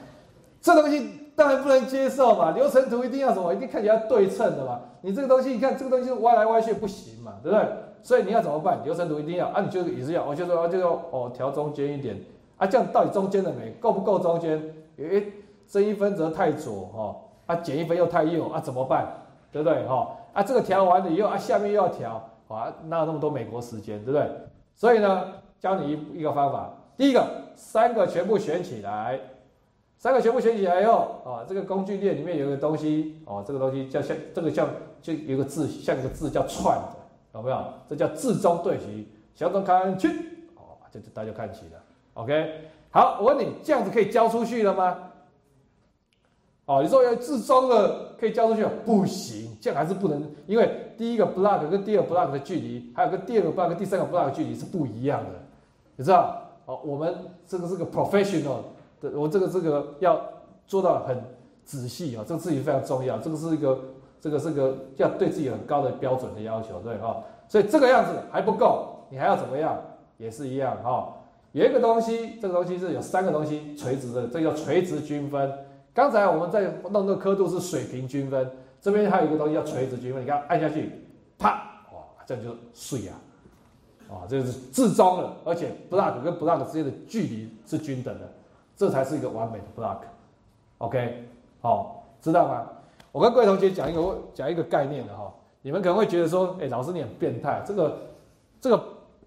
[0.60, 2.52] 这东西当然不能接受嘛。
[2.52, 3.52] 流程图一定要什么？
[3.54, 4.80] 一定看起来对称的嘛。
[5.02, 7.66] 你这个东西，你看这个东西歪来歪去不行嘛，对不对？
[8.02, 8.80] 所以你要怎么办？
[8.84, 12.18] 流程图一定要啊，你就也是要，我就说就要哦调中间一点
[12.56, 14.74] 啊，这样到底中间的没够不够中间？
[14.96, 15.32] 诶，
[15.66, 19.06] 增一分则太左哈，啊减一分又太右啊，怎么办？
[19.52, 20.16] 对不对哈？
[20.32, 24.28] 啊这个调完了以后啊，下面又要调啊，哪有那么多美国时间，对不对？
[24.74, 27.24] 所以呢，教你一一个方法，第一个
[27.54, 29.20] 三个全部选起来，
[29.96, 34.68] 三个全部选起来以后啊，这个工具链里面有个东西哦，这个东西叫像这个像
[35.00, 36.78] 就有个字像一个字叫串，
[37.38, 37.64] 有没有？
[37.88, 40.08] 这叫自中对齐，小中看去
[40.56, 41.82] 哦，这就大家看齐了
[42.14, 42.70] ，OK。
[42.90, 44.98] 好，我问你，这样子可以交出去了吗？
[46.66, 48.66] 哦，你说要自中了可以交出去？
[48.84, 55.30] 不行，这样还是不能，因为第一个 block 跟第二 block 的距离，还有跟第二个 block、第三个 block 的距离是不一样的，
[55.96, 56.42] 你知道？
[56.66, 57.14] 哦，我们
[57.46, 58.58] 这个是个 professional
[59.00, 60.20] 的，我这个这个要
[60.66, 61.22] 做到很
[61.64, 63.78] 仔细啊，这个事情非常重要，这个是一个
[64.20, 67.22] 这个是个要对自己很高的标准的要求，对哈？
[67.48, 69.76] 所以这个样子还不够，你还要怎么样？
[70.16, 71.14] 也是一样哈。
[71.52, 75.50] 有一个东西，这个东西是有三个东西垂直的，这叫垂直均分。
[75.94, 78.50] 刚才我们在弄那个刻度是水平均分，
[78.80, 80.22] 这边还有一个东西叫垂直均分。
[80.22, 80.92] 你看按下去，
[81.38, 81.50] 啪，
[81.92, 83.14] 哇，这样就碎呀，
[84.10, 88.28] 啊，这是自装了，而且 block 跟 block 之间的距离是均等的，
[88.76, 89.98] 这才是一个完美的 block。
[90.78, 91.28] OK，
[91.60, 92.66] 好，知道吗？
[93.18, 95.28] 我跟各位同学讲一个讲一个概念的哈，
[95.62, 97.98] 你们可能会觉得说，哎，老师你很变态，这个
[98.60, 98.80] 这个。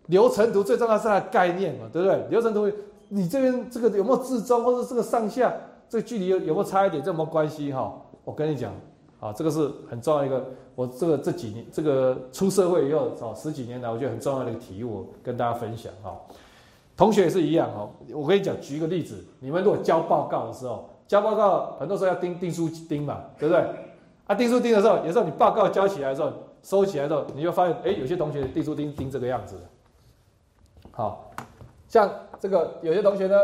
[0.08, 2.26] 流程图最重要是它的概念嘛，对不对？
[2.30, 2.70] 流程图，
[3.10, 5.54] 你这边这个有没有自中，或者这个上下
[5.88, 8.02] 这个距离有有没有差一点，这没关系哈。
[8.26, 8.74] 我跟你讲，
[9.22, 10.44] 啊，这个是很重要一个，
[10.76, 16.20] 我这个这几年这个出社会以后，哦，十几年来，我觉得很重要的一个体悟，跟大家分享哈。
[16.98, 23.62] 同学也是一样哈，我跟你讲，举一个例子，你们如果交报告的时候，交报告很多时候要钉钉书钉嘛，对不对？
[24.28, 26.32] 啊，钉书钉的时候，有时候你报告交起来的时候，
[26.64, 29.60] 收起来的时候，你就发现，哎，有些同学钉书钉钉这个样子。
[30.92, 31.30] 好，
[31.90, 32.10] 像
[32.40, 33.36] 这个有些同学呢，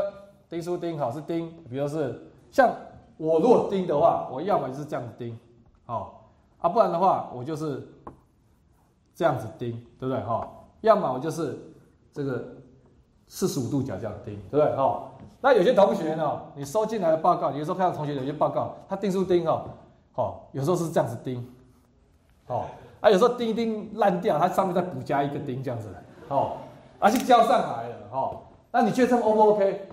[0.49, 2.73] 钉书钉好是钉，比如是像
[3.17, 5.37] 我如果钉的话，我要么就是这样子钉，
[5.85, 7.85] 好啊，不然的话我就是
[9.13, 10.49] 这样子钉，对不对哈？
[10.79, 11.59] 要么我就是
[12.13, 12.47] 这个
[13.27, 15.03] 四十五度角这样钉，对不对哈？
[15.39, 19.65] 那有些同学呢，你收进来的报告，有时候看到同学有些报告，他钉书钉哦，
[20.15, 21.45] 哦，有时候是这样子钉，
[22.47, 22.65] 哦
[23.01, 25.87] 啊，有时候钉一钉烂掉，它上面再补加一个钉这样子，
[26.29, 26.53] 哦。
[26.99, 28.37] 而且交上来了哦，
[28.71, 29.87] 那你觉得这么 O 不 OK？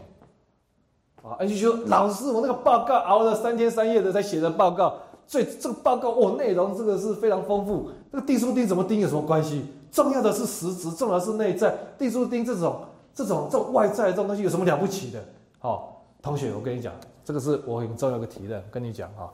[1.23, 4.95] 啊，而且说老师，我那个报告熬了三天三夜的才写的报告，
[5.27, 7.91] 所以这个报告哦内容这个是非常丰富。
[8.11, 9.67] 这个订书钉怎么钉有什么关系？
[9.93, 11.77] 重要的是实质，重要的是内在。
[11.99, 12.81] 订书钉这种
[13.15, 15.23] 这种这种外在这种东西有什么了不起的？
[15.59, 16.93] 好，同学，我跟你讲，
[17.25, 19.33] 这个是我很重要的提的，跟你讲哈。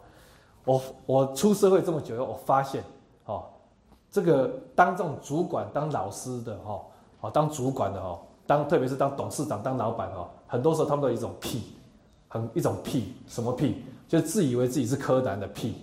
[0.64, 2.84] 我我出社会这么久，我发现，
[3.24, 3.42] 哈，
[4.10, 6.80] 这个当这种主管、当老师的哈。
[7.22, 11.74] 哦，当主管的哦，当特别是当董事长、当老板哦，很多时候他们都有一种屁，
[12.28, 13.84] 很一种屁，什么屁？
[14.08, 15.74] 就自以为自己是柯南的屁。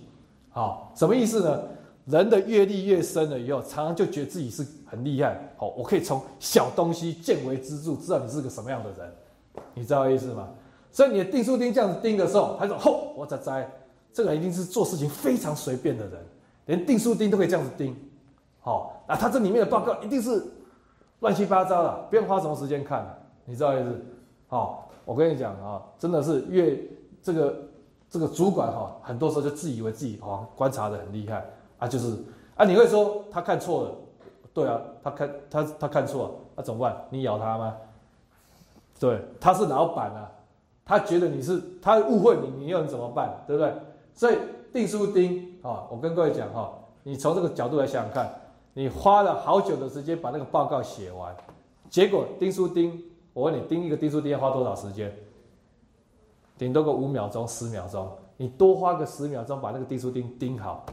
[0.50, 1.60] 好，什么意思呢？
[2.06, 5.52] 人的阅历越深了以后，常常就觉得自己是很厉害。
[5.56, 9.12] 好，我可以从小东西见微知著，知道你是个什么样的人。
[9.74, 10.48] 你知道意思吗？
[10.90, 13.70] 所以你的订书钉这样子钉的时候，他说：“吼，我在摘，
[14.12, 16.24] 这个人一定是做事情非常随便的人，
[16.66, 17.96] 连订书钉都可以这样子钉。
[18.60, 20.42] 好，那他这里面的报告一定是。”
[21.20, 23.04] 乱七八糟的，不用花什么时间看，
[23.44, 24.00] 你知道意思？
[24.46, 26.80] 好，我跟你讲啊，真的是越
[27.20, 27.56] 这个
[28.08, 31.44] 这个主管哈，很多时候就自以为自己哦观察的很厉害
[31.78, 32.16] 啊，就是
[32.54, 33.94] 啊，你会说他看错了，
[34.60, 36.96] 对啊，他看他他看错了，那怎么办？
[37.10, 37.76] 你咬他吗？
[38.98, 40.30] 对，他是老板啊，
[40.84, 43.44] 他觉得你是他误会你，你又能怎么办？
[43.46, 43.72] 对不对？
[44.14, 44.38] 所以
[44.72, 48.32] 订书钉啊，我跟各位讲哈，你从这个角度来想想看。
[48.74, 51.34] 你花了好久的时间把那个报告写完，
[51.90, 53.02] 结果钉书钉，
[53.32, 55.12] 我问你钉一个钉书钉要花多少时间？
[56.56, 60.86] 顶多个五秒钟、十秒钟，你多花个十秒钟把那个钉书钉钉好，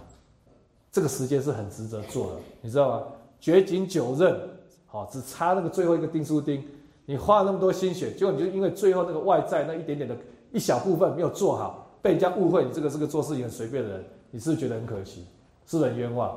[0.91, 3.03] 这个时间是很值得做的，你知道吗？
[3.39, 4.37] 绝井九刃，
[4.85, 6.63] 好，只差那个最后一个钉书钉，
[7.05, 10.15] 你花了那么多心血，结果你就因为最后那个外在那一点点的
[10.51, 15.25] 一小部分没有做好，被人家误会你这个是个做事情很随便的人，你是不是觉得很可惜？
[15.67, 16.35] 是很冤枉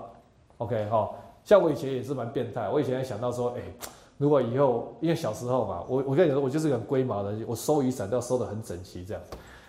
[0.59, 1.17] ？OK，好。
[1.45, 3.63] 像我以前也是蛮变态，我以前想到说，哎，
[4.19, 9.23] 如果以后因为小时候嘛，我我跟你说，我就是个很龟毛的，我收雨伞都要收的很整齐这样。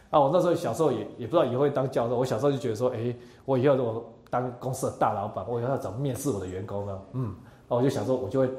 [0.09, 3.15] 啊，我那时候小时候也也不知道以后会当教授，我小时候就觉得说，哎，
[3.45, 6.99] 我以后如果当公司的大老板，我以后要怎么面试我的员工呢？
[7.13, 7.35] 嗯，
[7.67, 8.49] 啊，我就想说，我就会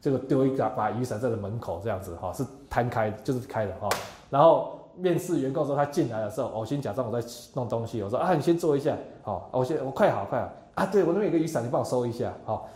[0.00, 3.88] 这个丢一个把雨伞在这门口这样子哈，是摊开就是开的哈，
[4.30, 4.72] 然后。
[4.98, 8.02] 面试员工的时候，他进来的时候，我先假装我在弄东西。
[8.02, 12.66] 我说啊，你先坐一下，好，我先我快好快好啊，对我那边有个雨伞，你帮我收一下，好，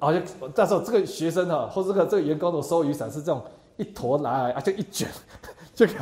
[0.00, 3.40] 然后就到时候这个学生哈，或这个这个员工的收雨伞是这种
[3.76, 5.08] 一坨拿来啊，就一卷
[5.72, 5.94] 就给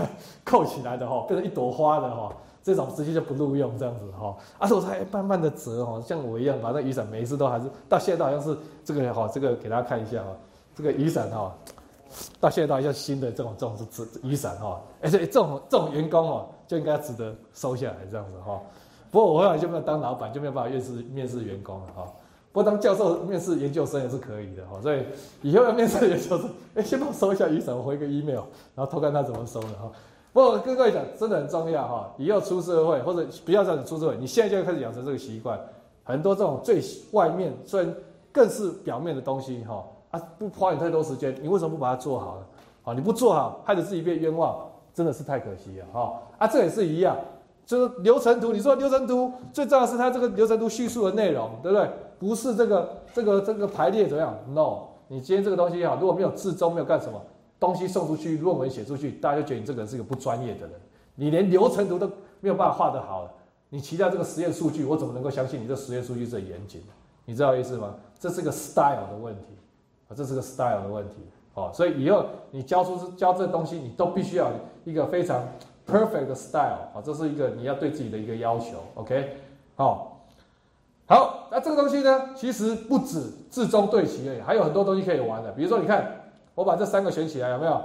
[0.42, 2.32] 扣起来的哈，变成一朵花的哈，
[2.66, 4.36] 这种直接就不录用这样子哈。
[4.58, 10.30] 而且我还慢慢的折哈，像我一样把那雨伞每一次都还是到现在都好像是这个哈，这个给大家看一下哈，
[10.74, 11.54] 这个雨伞哈。
[12.40, 18.60] 到现在到一下新的这种这种是雨伞哈，而且这种这种员工哦就应该值得收下来这样子哈。
[19.10, 22.04] 不过我后来就没有当老板，就没有办法面试面试员工了哈。
[22.52, 24.80] 不过当教授面试研究生也是可以的哈。
[24.80, 25.04] 所以
[25.42, 28.44] 以后要面试研究生， 哎，先帮我收一下雨伞，我回个 email，
[28.74, 29.90] 然后偷看他怎么收的哈。
[30.36, 32.12] 不过跟各位讲，真的很重要哈。
[32.18, 35.58] 以后出社会或者不要这样子出社会，你现在就要开始养成这个习惯。
[36.04, 36.78] 很多这种最
[37.12, 37.94] 外面虽然
[38.30, 39.82] 更是表面的东西哈。
[40.10, 42.42] 啊不花你太多时间，你为什么不把它做好呢？
[42.82, 44.58] 好，你不做好，害得自己变冤枉，
[44.92, 46.20] 真的是太可惜了哈。
[46.36, 47.16] 啊，这也是一样，
[47.64, 48.52] 就是流程图。
[48.52, 51.90] 你说流程图最重要是它这个流程图叙述的内容，对不对？
[52.18, 57.18] 不是这个这个这个排列怎样？No，你今天这个东西哈，如果没有字中没有干什么
[57.58, 60.72] 东西送出去，论文写出去，大家就觉得你这个人是个不专业的人。
[61.14, 62.06] 你连流程图都
[62.40, 63.28] 没有办法画得好，
[63.68, 66.92] 你期待这个实验数据，我怎么能够相信你这实验数据是严谨的？
[67.24, 67.94] 你知道意思吗？
[68.18, 69.46] 这是个 style 的问题。
[70.08, 71.16] 啊，这是个 style 的问题，
[71.54, 74.48] 哦，所以以后你教出教这东西，你都必须要
[74.84, 75.42] 一个非常
[75.84, 79.36] perfect 的 style，啊，这是一个你要对自己的一个要求，OK，
[79.74, 80.22] 好，
[81.06, 86.15] 好，那这个东西呢，其实不止字中对齐而已，还有很多东西可以玩的，比如说你看，
[86.56, 87.80] 我把这三个选起来，有没有？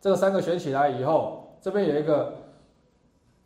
[0.00, 2.32] 这个三个选起来以后，这边有一个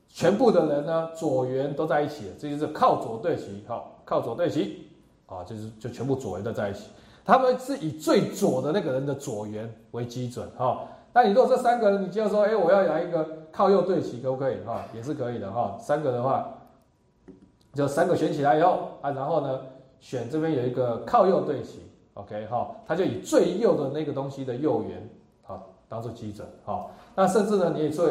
[0.07, 4.87] 全部的人呢，左圆都在一起，这就是靠左对齐，好，靠左对齐，
[5.27, 6.91] 啊，就是就全部左圆都在一起。
[7.25, 14.85] 他们是以最左的那个人的左圆为基准哈，那你如果这三个人，你就要说，哎，我要来一个靠右对齐，可不可以哈？
[14.95, 15.77] 也是可以的哈。
[15.81, 16.49] 三个的话，
[17.73, 19.61] 就三个选起来以后啊，然后呢，
[19.99, 21.81] 选这边有一个靠右对齐
[22.17, 25.09] ，OK 哈，他就以最右的那个东西的右圆
[25.43, 26.91] 好当做基准哈。
[27.15, 28.09] 那甚至呢，你也做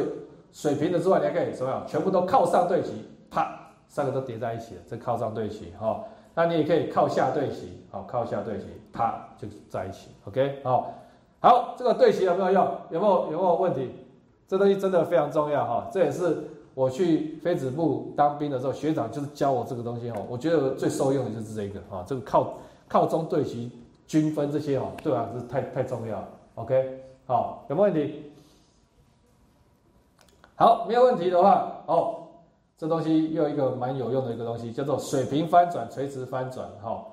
[0.51, 1.84] 水平的之外，你还可以什么样？
[1.86, 2.91] 全部都靠上对齐，
[3.30, 6.03] 啪，三个都叠在一起了，这靠上对齐哈。
[6.34, 10.93] 那你也可以靠下对齐，好，靠下对齐，啪就在一起，OK，好，
[11.39, 12.68] 好，这个对齐有没有用？
[12.91, 13.89] 有没有有没有问题？
[14.47, 16.43] 这东西真的非常重要哈，这也是
[16.74, 22.53] 我去飞子部当兵的时候，学长就是教我这个东西哈，我觉得最受用的就是这个哈，这个靠
[22.88, 23.72] 靠中对齐
[24.08, 25.30] 均分这些哦，对吧？
[25.34, 26.24] 是太太重要
[26.56, 28.32] ，OK，好，有没有问题？
[30.56, 32.22] 好，没有问题的话，哦。
[32.78, 36.68] 这东西又一个蛮有用的一个东西，叫做水平翻转、垂直翻转。
[36.84, 37.06] 哈，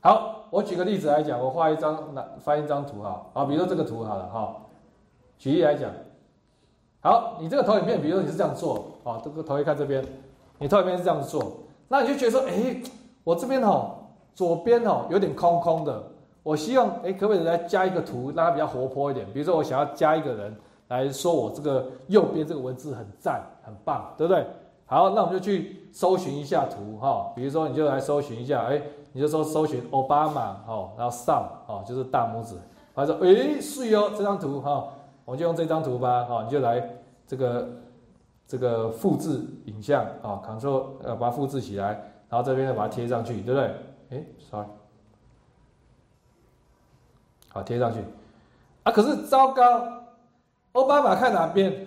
[0.00, 3.24] 好，我举个例子来讲，我画一张，那翻一张图哈。
[3.32, 4.56] 好，比如说这个图好了哈。
[5.38, 5.88] 举例来讲，
[7.00, 10.04] 好，你这个投影片，比如说你是这样做，啊，这个投影看这边，
[10.58, 12.82] 你投影片是这样做，那你就觉得说，哎，
[13.22, 13.96] 我这边哈，
[14.36, 16.00] 左边哈有点空空的，
[16.44, 19.26] 我希望，哎，可不可以来加一个图，让它比较活泼一点？
[19.32, 20.54] 比如说我想要加一个人。
[20.88, 24.46] 来说，我这个右边这个文字很赞，很棒，对不对？
[24.84, 27.32] 好，那我们就去搜寻一下图哈。
[27.34, 28.80] 比如说，你就来搜寻一下，哎，
[29.10, 32.54] 你就说搜寻奥巴马，哦，然后上，哦，就是大拇指。
[32.94, 34.86] 他说，哎，是哟，这张图哈，
[35.24, 36.88] 我们就用这张图吧，哈，你就来
[37.26, 37.68] 这个
[38.46, 41.88] 这个复制影像，啊，Ctrl 呃把它复制起来，
[42.28, 43.74] 然后这边呢把它贴上去，对不对？
[44.10, 44.68] 哎，sorry，
[47.48, 48.00] 好，贴上去。
[48.84, 49.82] 啊，可是糟糕。
[50.72, 51.86] 奥巴马看哪边？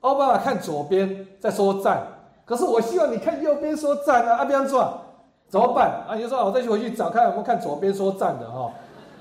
[0.00, 2.02] 奥巴马看左边，在说赞。
[2.44, 5.00] 可是我希望你看右边说赞啊，阿边做
[5.48, 6.04] 怎么办？
[6.08, 8.70] 啊，你就说我再去回去找看有没有看左边说赞的哈。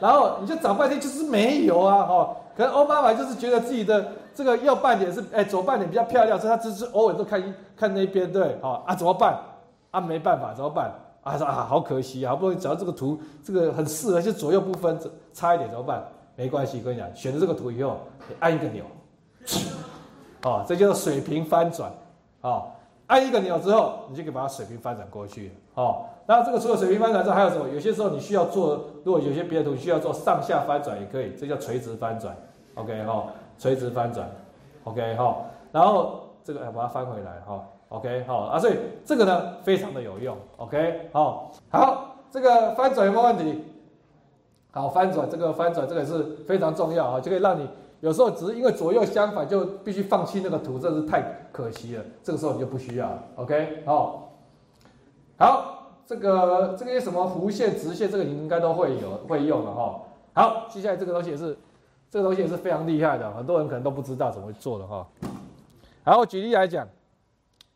[0.01, 2.35] 然后你就找半天，就是没有啊哈。
[2.57, 9.39] 可能奥巴马就是觉得自己的这个右半脸是哎左半脸比较漂亮，所以他只是偶尔都看一看那边对，好啊怎么办？
[9.91, 10.91] 啊没办法怎么办？
[11.23, 14.99] 啊说啊好可惜啊，好不容易找到这个图，这个很适合，就左右不分，
[15.33, 16.03] 差一点怎么办？
[16.35, 17.97] 没关系，跟你讲，选了这个图以后，
[18.27, 18.83] 你按一个钮，
[20.43, 21.91] 哦，这叫做水平翻转，
[22.41, 22.65] 哦，
[23.07, 27.69] 按一个钮之后，你就可以把它水平翻转过去，哦，那这个除了水平翻转之后，还有什么？
[27.69, 32.35] 有些时候你需要做，如果有些别的图需要做上下翻转也可以，这叫垂直翻转
[32.75, 33.25] ，OK 哈，
[33.59, 34.27] 垂直翻转
[34.85, 35.37] ，OK 哈，
[35.71, 37.63] 然后这个把它翻回来，哈
[37.93, 38.73] ，OK 好啊，所以
[39.05, 43.63] 这个呢非常的有用，OK 好，好，这个翻转有没有问题？
[44.71, 47.69] 好，翻转这个翻转这个是非常重要啊，就可以让你
[47.99, 52.03] 有时候只是因为左右相反就必须放弃那个图，真是太可惜了。
[52.23, 53.23] 这个时候你就不需要了。
[53.35, 54.31] OK，好，
[55.37, 60.01] 好，这个这个些什么弧线、直线，这个你应该都会有会用的哈。
[60.33, 61.55] 好，接下来这个东西也是，
[62.09, 65.07] 这个东西也是非常厉害的，很多人可能都不知道怎么做的哈。
[66.03, 66.87] 好，举例来讲，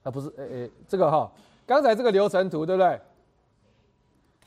[0.07, 1.29] 啊不是，诶诶，这个哈，
[1.65, 2.89] 刚才这个流程图对不对？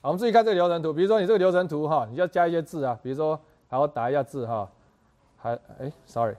[0.01, 0.91] 好，我们注意看这个流程图。
[0.91, 2.99] 比如说你这个流程图哈，你要加一些字啊。
[3.03, 3.39] 比如说，
[3.69, 4.67] 好，我打一下字哈。
[5.37, 6.35] 还，哎，sorry。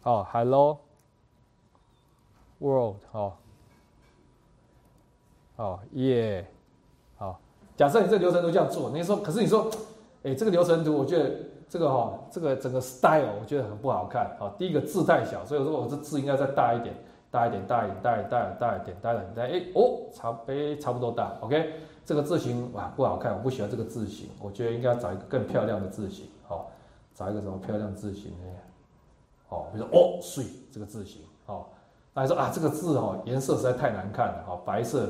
[0.00, 0.78] 好，hello
[2.58, 3.36] world，好，
[5.56, 6.46] 好耶，
[7.18, 7.38] 好。
[7.76, 9.70] 假设你这个流程图这样做，你说，可是你说，
[10.22, 11.30] 哎，这个流程图，我觉得
[11.74, 14.30] 这个哈，这个整个 style 我觉得很不好看。
[14.38, 16.94] 好，第一个字太小，所以我说我这字应该再大一点。
[17.32, 21.72] 大一点，大一点，大一点，大一点，大一点，大一点，哎哦，差哎差不多大，OK，
[22.04, 26.70] 这个字形哇不好看，我不喜欢这个字形，我觉得应该找一个更漂亮的字形，好，
[27.12, 28.46] 找一个什么漂亮字形呢？
[29.48, 31.72] 哦，比如说哦水这个字形，好，
[32.12, 35.08] 那你说啊这个字哦颜色实在太难看了，好，白色，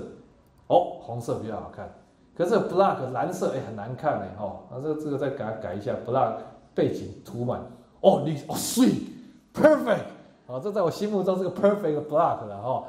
[0.69, 1.93] 哦红色比较好看，
[2.35, 6.37] 可是 black 蓝色哎很难看呢，哈，那这个这个再改改一下，black
[6.75, 7.61] 背景涂满，
[8.01, 10.01] 哦你哦，sweet，perfect，。
[10.47, 12.85] 好，这在我心目中是个 perfect block 了哈。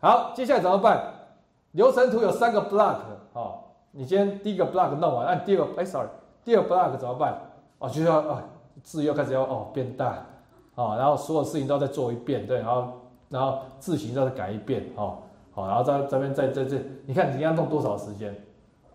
[0.00, 1.12] 好，接下来怎么办？
[1.72, 2.96] 流程图有三个 block，
[3.32, 6.08] 好，你先第一个 block 弄完，按第二个，哎，sorry，
[6.44, 7.38] 第二 block 怎么办？
[7.78, 8.42] 哦，就要啊，
[8.82, 10.24] 字又开始要哦变大，
[10.74, 12.92] 哦，然后所有事情都要再做一遍，对，然后
[13.28, 15.18] 然后字形要再改一遍，哦，
[15.52, 18.34] 好，然后在这边在在这，你看你要弄多少时间？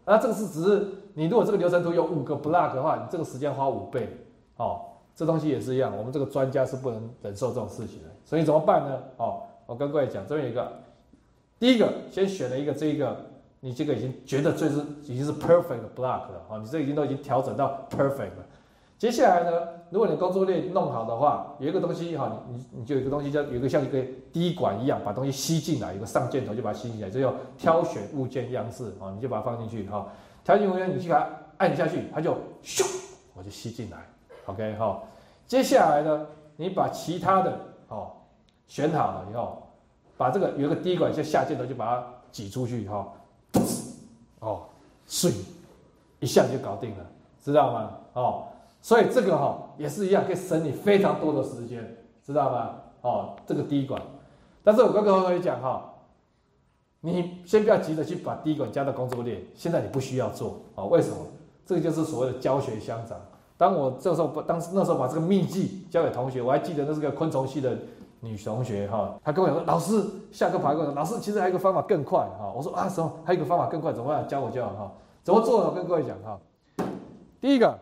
[0.06, 4.10] 那这个是只是你如果这个流程图有五个 block 的话，你这个时间花五倍，
[4.58, 4.82] 哦。
[5.14, 8.97] 这东西也是一样，我们这个专家是不能忍受这种事情的，所以怎么办呢？
[9.18, 10.72] 哦，我跟各位讲，这边有一个，
[11.60, 13.16] 第一个先选了一个这一个，
[13.60, 18.45] 你这个已经觉得最是已经是 perfect block 了，哦，你这已经都已经调整到 perfect 了。
[19.02, 23.99] 接下来呢，如果你工作链弄好的话，有一个东西哈，你你你就有个东西叫有个像一个
[24.32, 30.08] 滴管一样，把东西吸进来，有个上箭头就把它吸进来，这叫挑选物件样式，哦，你就把它放进去，哈，
[30.43, 32.32] 挑选物件你去把它按下去，它就
[32.64, 32.86] 咻，
[33.34, 33.97] 我就吸进来
[34.45, 35.02] ，OK 哈。
[35.47, 38.12] 接下来呢，你把其他的哦
[38.68, 39.64] 选好了以后，
[40.16, 43.12] 把这个有一个滴管，像下箭头就把它挤出去哈，
[44.41, 44.62] 哦，
[45.08, 45.32] 水
[46.20, 47.06] 一下就搞定了，
[47.43, 47.97] 知道吗？
[48.14, 48.43] 哦，
[48.82, 52.69] 所以这个哈也是一样，可以省你非常多的时间，知道吗？
[53.01, 54.01] 哦，这个滴管，
[54.63, 55.93] 但是我刚刚跟你讲哈，
[56.99, 61.17] 你先不要急着去把滴管加到工作列，现在你不需要做哦，为什么？
[61.65, 63.17] 这个就是所谓的教学相长。
[63.57, 67.77] 当我这时候把当时那时候把这个秘籍交给同学，我还记得那是个昆虫系的
[68.19, 73.11] 女同学哈，她跟我讲说：“老师，下课跑过来，老师，其实还有一个方法更快哈。”我说：“啊，什么？
[73.23, 74.27] 还有个方法更快，怎么办？
[74.27, 74.91] 教我教哈，
[75.23, 75.59] 怎么做？
[75.65, 76.39] 我跟各位讲哈。
[77.39, 77.79] 第一个，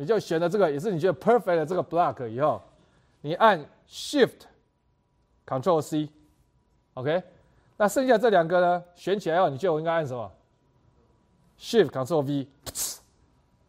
[0.00, 2.62] 你就选了这个，也是你觉得 perfect 的这个 block 以后，
[3.20, 4.42] 你按 Shift
[5.44, 7.20] Control C，OK。
[7.76, 10.30] 那剩下这两个呢，选起来后，你觉得我应该按什么
[11.58, 12.22] ？Shift Control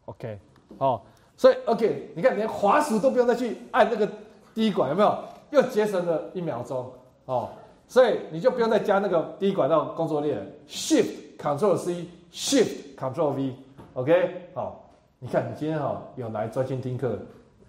[0.04, 0.38] V，OK，
[0.78, 1.04] 好。
[1.36, 4.08] 所以，OK，你看，连滑鼠都不用再去按那个
[4.54, 5.24] 滴管，有没有？
[5.50, 6.92] 又节省了一秒钟
[7.24, 7.50] 哦。
[7.88, 14.79] 所以你就不用再加那个滴管到工作链，Shift Control C，Shift Control V，OK，好。
[15.22, 17.18] 你看，你今天哈有来专心听课，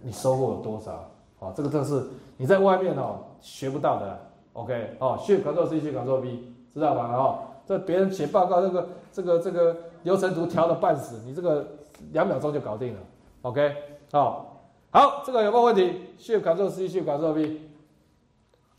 [0.01, 1.05] 你收获有多少？
[1.39, 2.01] 哦，这个真是
[2.37, 4.19] 你在外面哦学不到的
[4.53, 6.43] ，OK，哦，Shift Control C，Shift Control V，
[6.73, 7.11] 知道吧？
[7.13, 11.67] 哦，这别人写报告，这个这个这个流程图调的半死，你这个
[12.13, 12.99] 两秒钟就搞定了。
[13.41, 13.75] OK，
[14.13, 17.61] 好，好，这个有没有问题？Shift Ctrl C，Shift Ctrl V，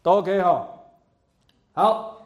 [0.02, 0.68] 都 OK 哈。
[1.74, 2.16] 好，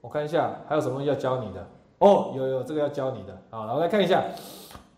[0.00, 1.64] 我看一下还有什么要教你的。
[1.98, 3.38] 哦，有有，这个要教你的。
[3.50, 4.24] 好，我来看一下。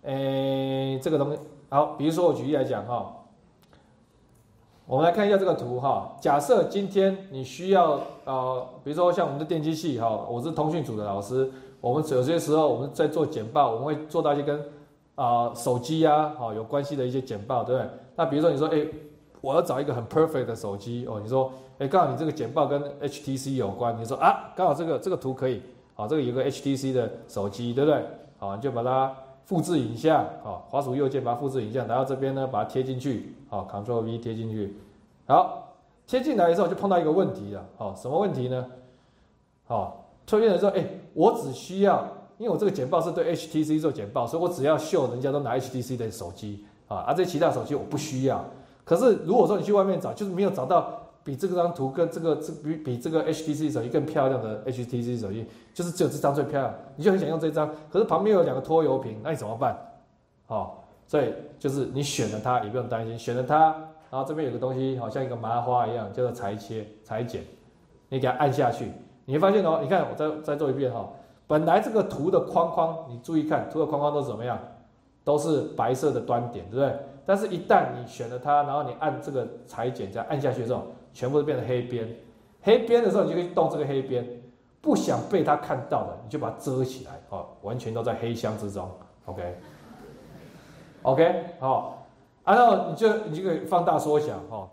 [0.04, 1.38] 诶，这个东西，
[1.68, 3.10] 好，比如说我举例来讲哈，
[4.86, 6.14] 我们来看一下这个图哈。
[6.20, 11.50] 假设今天你需要呃，比如说像我们的电机系哈，我是通讯组的老师，
[11.80, 14.62] 我们有些时候我们在做简报，我们会做到一些跟
[15.14, 17.90] 啊，手机呀，好有关系的一些简报，对不对？
[18.16, 18.86] 那比如说你说，哎，
[19.40, 21.18] 我要找一个很 perfect 的手机哦。
[21.22, 25.62] 你说，哎，刚好你这个简报跟 HTC 有关，你说啊，刚好这个这个图可以，
[25.94, 28.04] 好，这个有个 HTC 的手机，对不对？
[28.38, 29.14] 好，你就把它
[29.44, 34.76] 复制影像，好，滑鼠右键把它复制影像，然后这边呢把它贴进去，好，Ctrl V 贴进去，
[35.26, 35.74] 好，
[36.06, 38.66] 贴进来的时候就碰到一个问题了，好，什么问题呢？
[39.66, 40.84] 好，推荐的时候，哎，
[41.14, 42.06] 我只需要。
[42.36, 48.44] 因为我这个简报是对 HTC 做简报，所以我只要秀人家都拿 HTC 的手机啊，而这其他手机我不需要。
[48.84, 59.74] 可是如果说你去外面找，就是没有找到比这张图跟这个这比比这个 HTC 手机更漂亮的 HTC 手机，就是只有这张最漂亮，你就很想用这张，可是旁边有两个拖油瓶，那你怎么办？
[60.46, 63.74] 好，所以就是你选了它也不用担心，选了它，
[64.10, 67.42] 然后这边有个东西好像一个麻花一样，叫做裁切裁剪，
[68.10, 68.92] 你给它按下去，
[69.24, 71.08] 你会发现哦，你看我再再做一遍哈，
[71.46, 74.58] 本来这个图的框框，你注意看图的框框都是怎么样，
[75.24, 76.94] 都是白色的端点，对不对？
[77.26, 80.82] 但是，一旦你选了它，然后你按这个裁剪，再按下去之后，
[81.14, 82.06] 全部都变成黑边。
[82.60, 84.42] 黑边的时候，你就可以动这个黑边。
[84.82, 88.86] 不想被它看到的，你就把它遮起来，哦，完全都在黑箱之中。
[91.02, 92.06] OK，OK，好，
[92.44, 94.68] 然后你就你就可以放大缩小，哈，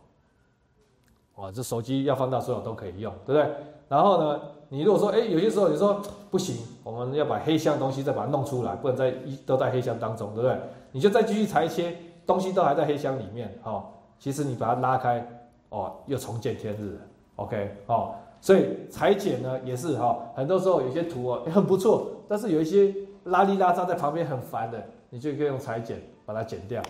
[1.36, 3.50] 哇，这手机要放大缩小都可以用，对不对？
[3.88, 10.58] 然后呢，你如果说，哎，有些时候你说不行，我们要把黑箱东西再把它弄出来，不能在一都在黑箱当中，对不对？
[10.92, 11.96] 你就再继续裁切。
[12.24, 13.86] 东西都还在黑箱里面，哦，
[14.20, 15.41] 其实你把它拉开，
[15.72, 16.98] 哦，又重见天日
[17.36, 26.82] ，OK，哦，所以裁剪呢也是哈，很多时候有些图哦也很不错，但是有一些拉里拉扎在旁边很烦的，你就可以用裁剪把它剪掉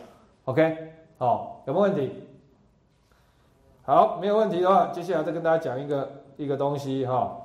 [0.46, 2.12] ，OK，好，有没有问题？
[3.84, 7.38] 好，没有问题的话，接下来再跟大家讲一个一个东西哈。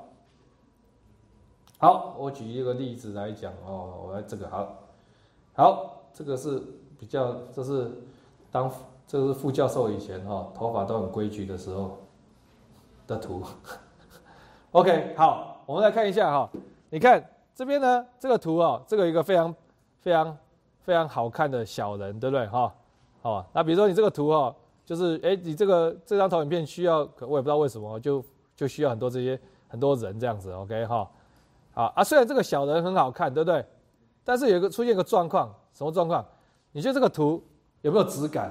[1.78, 4.76] 好，我举一个例子来讲哦，我来这个好，
[5.54, 6.62] 好，这个是。
[6.98, 7.90] 比较这是
[8.50, 8.72] 当
[9.06, 11.98] 这是副教授以前哈头发都很规矩的时候
[13.06, 13.42] 的图。
[14.72, 16.50] OK，好，我们来看一下哈，
[16.90, 19.54] 你看这边呢这个图哦，这个一个非常
[20.00, 20.36] 非常
[20.80, 22.74] 非常好看的小人，对不对哈？
[23.22, 24.54] 好，那比如说你这个图哈，
[24.84, 28.22] 就是哎你这个这张投影片需要，我也不知道为什么就
[28.56, 29.38] 就需要很多这些
[29.68, 31.08] 很多人这样子，OK 哈？
[31.72, 33.64] 好啊，虽然这个小人很好看，对不对？
[34.24, 36.26] 但是有个出现一个状况，什么状况？
[36.72, 37.42] 你觉得这个图
[37.82, 38.50] 有没有质感？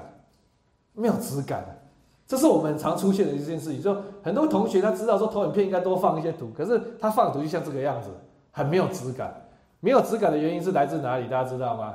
[0.96, 1.78] 没有质感，
[2.26, 3.80] 这是我们常出现的一件事情。
[3.80, 8.08] 就很多同学他知道说投影片应该多放一些图，可是他放的图就像这个样子，
[8.50, 9.42] 很没有质感。
[9.80, 11.28] 没有质感的原因是来自哪里？
[11.28, 11.94] 大家知道吗？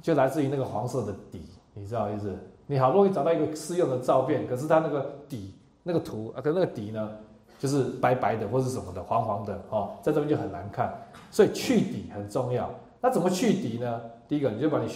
[0.00, 1.42] 就来自于那个黄色的底，
[1.74, 2.34] 你知道意思？
[2.66, 7.10] 你好不容易找到一个适用的照片，可是它那个底那个图啊，跟那个底呢，
[7.58, 10.92] 就是白白的或是什么的，黄黄的哦，在这边就很难看。
[11.30, 12.68] 所以去底很重要。
[13.00, 14.00] 那怎么去底呢？
[14.26, 14.88] 第一个，你就把你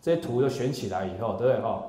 [0.00, 1.86] 这些图都选起来以后，对不对哈？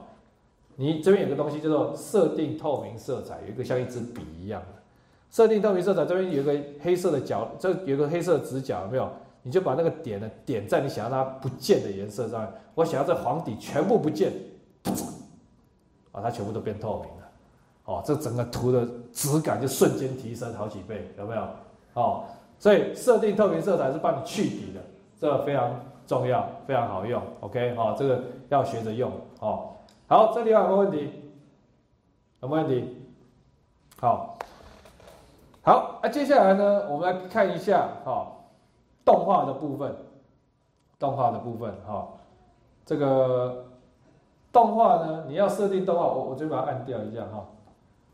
[0.77, 4.81] 你这边有个东西叫做设定透明色彩，有一个像一支笔一样的
[5.29, 9.09] 设定透明色彩，这边有一个黑色的角，这有个黑色的直角，有没有？
[9.43, 12.51] 你就把那个点呢点在你想要它不见的颜色上面。
[12.73, 14.31] 我想要这黄底全部不见，
[16.11, 17.29] 啊，它全部都变透明了，
[17.85, 21.47] 哦，这整个图的质感就瞬间提升好几倍，有没有？
[21.93, 22.23] 哦，
[22.57, 24.81] 所以设定透明色彩是帮你去底的，
[25.19, 25.79] 这非常。
[26.07, 29.69] 重要，非常好用，OK，好，这个要学着用，哦，
[30.07, 31.31] 好，这里有没有问题？
[32.41, 32.97] 有没有问题？
[33.99, 34.37] 好，
[35.63, 38.27] 好，那接下来呢，我们来看一下，哈，
[39.05, 39.95] 动画的部分，
[40.99, 42.07] 动画的部分，哈，
[42.85, 43.65] 这个
[44.51, 47.45] 动画呢，你要设定动画，我我就把它按掉一下，哈，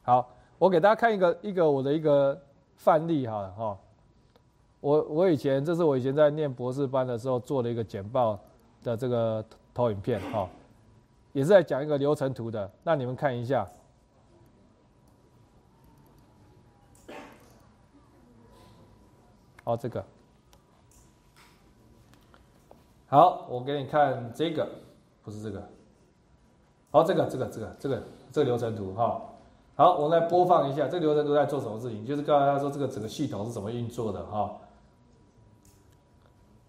[0.03, 0.29] 好，
[0.59, 2.39] 我给大家看一个一个我的一个
[2.75, 3.77] 范例，哈，哈。
[4.79, 8.39] 我我以前这是我以前在念博士班的时候做的一个简报
[8.83, 10.47] 的这个投影片哈，
[11.33, 12.69] 也是在讲一个流程图的。
[12.83, 13.67] 那你们看一下，
[19.63, 20.05] 好这个，
[23.07, 24.69] 好我给你看这个，
[25.23, 25.67] 不是这个，
[26.91, 29.21] 好这个这个这个这个这个流程图哈，
[29.75, 34.55] 好我来播放一下这个流程图在做什么事情，就是告诉大家说这个整个系统是怎么运作的哈。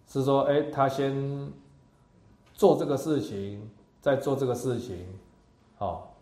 [0.09, 1.52] 是说，哎，他先
[2.54, 5.06] 做这个事情，再做这个事情，
[5.76, 6.14] 好，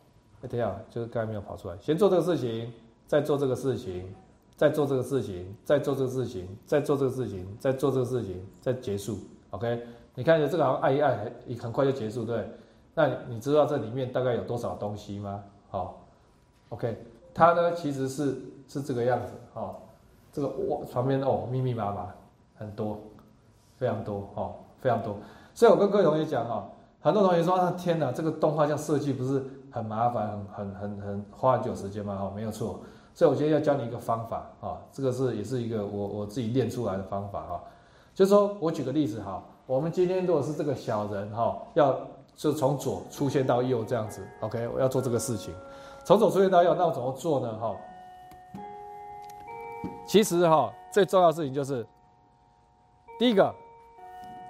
[0.42, 2.72] 哎，等下，就是刚才没有跑出来，先做这个事情，
[3.06, 4.12] 再做这个事情，
[4.56, 9.18] 再做这个事情，再做这个事情，再做这个事情，再做这个事情，再结束
[9.50, 9.86] ，OK？
[10.16, 11.16] 你看，这个好像按一按，
[11.48, 12.44] 很很快就结束，对？
[12.94, 15.44] 那你知道这里面大概有多少东西吗？
[15.68, 16.02] 好
[16.70, 16.96] ，OK？
[17.32, 19.76] 它呢，其实是是这个样子，哦，
[20.32, 22.12] 这个哇，旁边哦，密密麻麻，
[22.56, 22.98] 很多。
[23.76, 25.16] 非常多哈，非常多，
[25.54, 26.66] 所以我跟各位同学讲哈，
[27.00, 32.16] 很多同学说啊，天哪，这个动画这样设计不是很麻烦，很很很很花很久时间吗？
[32.16, 32.80] 哈，没有错，
[33.14, 37.60] 所以我今天要教你一个方法啊，这个是也是一个我我自己练出来的方法哈，
[38.14, 41.98] 就是说我举个例子哈，我们今天如果是这个小人哈，要
[42.34, 45.54] 就从左出现到右这样子，OK，我要做这个事情，
[46.04, 47.54] 从左出现到右，那我怎么做呢？
[47.58, 47.76] 哈，
[50.06, 51.86] 其实哈，最重要的事情就是
[53.18, 53.54] 第一个。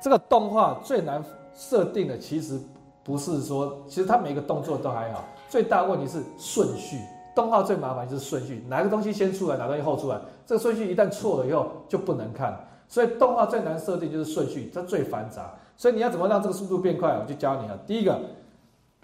[0.01, 1.25] 这个动画最难
[1.55, 2.59] 设定的，其实
[3.03, 6.99] 不是说，其实它每个动作都还好，最大问题是顺序。
[7.35, 12.59] 动画最麻烦就是顺序，哪个东西先出来，哪个东西后出来，这个顺序一旦错了以后就不能看。
[12.89, 15.53] 所以动画最难设定就是顺序，它最繁杂。
[15.77, 17.11] 所以你要怎么让这个速度变快？
[17.19, 17.79] 我就教你啊。
[17.87, 18.19] 第一个，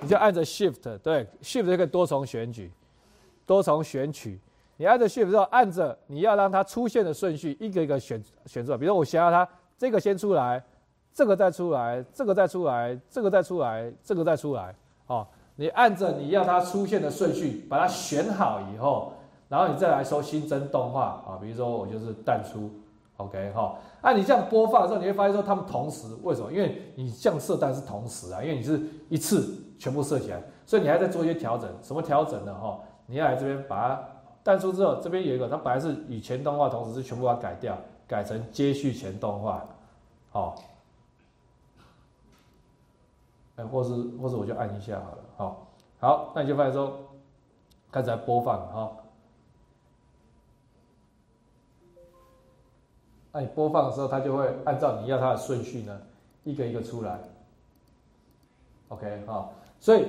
[0.00, 2.72] 你就按着 Shift，对，Shift 就可以多重选取，
[3.44, 4.40] 多重选取。
[4.78, 8.78] 你按着 Shift 之后，按着你要让它出现的顺序一个一个选选出来。
[8.78, 10.64] 比如我想要它这个先出来，
[11.14, 14.74] 这个再出来，这个再出来，这个再出来，这个再出来，
[15.06, 15.26] 哦。
[15.54, 19.12] 你按着你要它出现的顺序把它选好以后，
[19.50, 22.70] 然后你再来说新增动画啊，比如说我就是淡出
[23.18, 23.76] ，OK 哈。
[24.02, 26.50] 那你这样播放的时候，你会发现说它们同时为什么？
[26.50, 31.68] 因为你这样设但是同时啊，因为你是一次全部设起来，所以你还在做一些调整。
[31.82, 32.54] 什么调整呢？
[32.54, 34.02] 哈，你要来这边把它
[34.42, 37.76] 淡出之后，这边有一个，它本来是以前动画同时是全部把它改掉，
[38.08, 39.62] 改成接续前动画，
[40.30, 40.56] 好。
[43.56, 45.66] 哎，或是或是我就按一下好了，好，
[46.00, 46.98] 好，那你就发现说，
[47.90, 48.92] 开始播放哈。
[53.30, 56.00] 那你播放的时候，它就会按照你要它的顺序呢，
[56.44, 57.20] 一个一个出来。
[58.88, 59.50] OK 哈，
[59.80, 60.06] 所以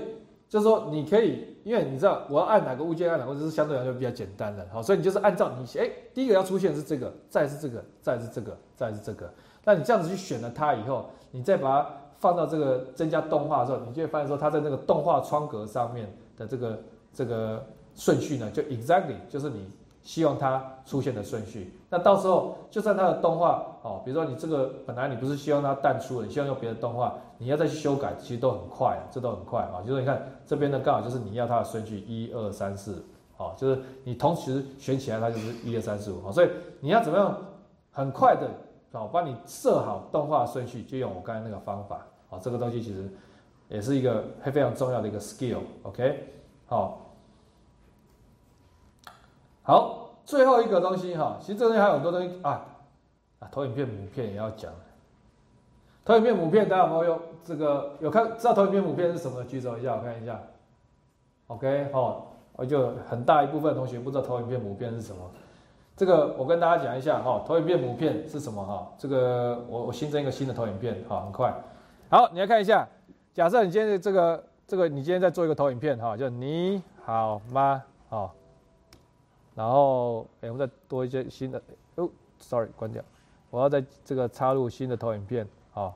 [0.48, 9.34] 就是说你可以，因为你知道我要按哪个物件按哪个，这是相对来说比较简单的，好，所以你就是按照你哎，第一个要出现是这个，再是这个，再是这个，再是这个，
[9.66, 12.03] 那你这样子去选了它以后，你再把它。
[12.24, 16.08] 放到这个增加动画的时候，你就会发现说，它在那个动画窗格上面
[16.38, 16.80] 的这个
[17.14, 17.62] 这个
[17.96, 19.70] 顺序呢，就 exactly 就是你
[20.02, 21.78] 希望它出现的顺序。
[21.90, 29.84] 那到时候就算它的动画哦，比如说你这个本来你不是希望它淡出的，你希望用别的动画，你要再去修改，其实都很快，这都很快啊。
[29.86, 33.04] 就是你看这边呢，刚好就是你要它的顺序一二三四，
[33.36, 36.50] 哦，就是你同时选起来，它就是一二三四五，所以
[36.80, 37.38] 你要怎么样
[37.92, 38.50] 很快的
[38.94, 42.00] 哦，帮你设好动画顺序，就用我刚才那个方法。
[42.34, 43.08] 啊，这个东西其实
[43.70, 46.34] 也是一个非非常重要的一个 skill，OK，
[46.66, 47.00] 好，
[49.62, 52.66] 好，最后一个东西哈，其实这东西还有很多东西啊，
[53.40, 54.72] 啊，投影片母片也要讲，
[56.04, 59.44] 投影片母片大家有没有这个有看知道投影片母片是什么？
[59.44, 60.42] 举手一下，我看一下
[61.48, 65.22] ，OK，好，我就很大一部分同学不知道投影片母片是什么，
[65.96, 68.92] 这个我跟大家讲一下哈，投影片母片是什么哈？
[68.98, 71.54] 这个我我新增一个新的投影片，好，很快。
[72.14, 72.88] 好，你来看一下。
[73.34, 77.84] 假设你今天这个这个，你今天在做一个投影片哈，就你好吗？
[78.08, 78.32] 好，
[79.56, 81.60] 然后哎，我们再多一些新的。
[81.96, 82.08] 哦
[82.38, 83.04] ，sorry，关掉。
[83.50, 85.96] 我要在这个插入新的投影片，好。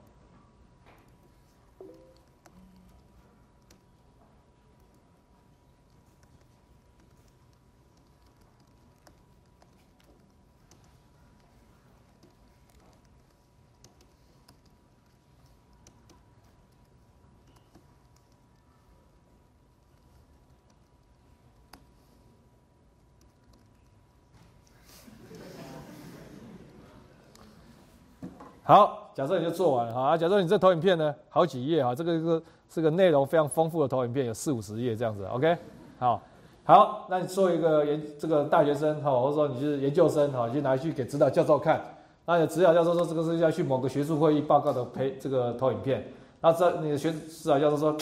[28.68, 35.56] 好，假设你就做完了哈，假设你这投影片呢，好几页哈，这个个是个内容非常丰富的投影片，有四五十页这样子，OK，
[35.98, 36.22] 好，
[36.66, 41.82] 好，那你做一个研这个大学生哈，或者说你是研究生哈，就拿去给指导教授看，
[42.26, 46.06] 那指导教授说这个是要去某个学术会议报告的配这个投影片，
[46.42, 47.98] 那这你的学指导教授说，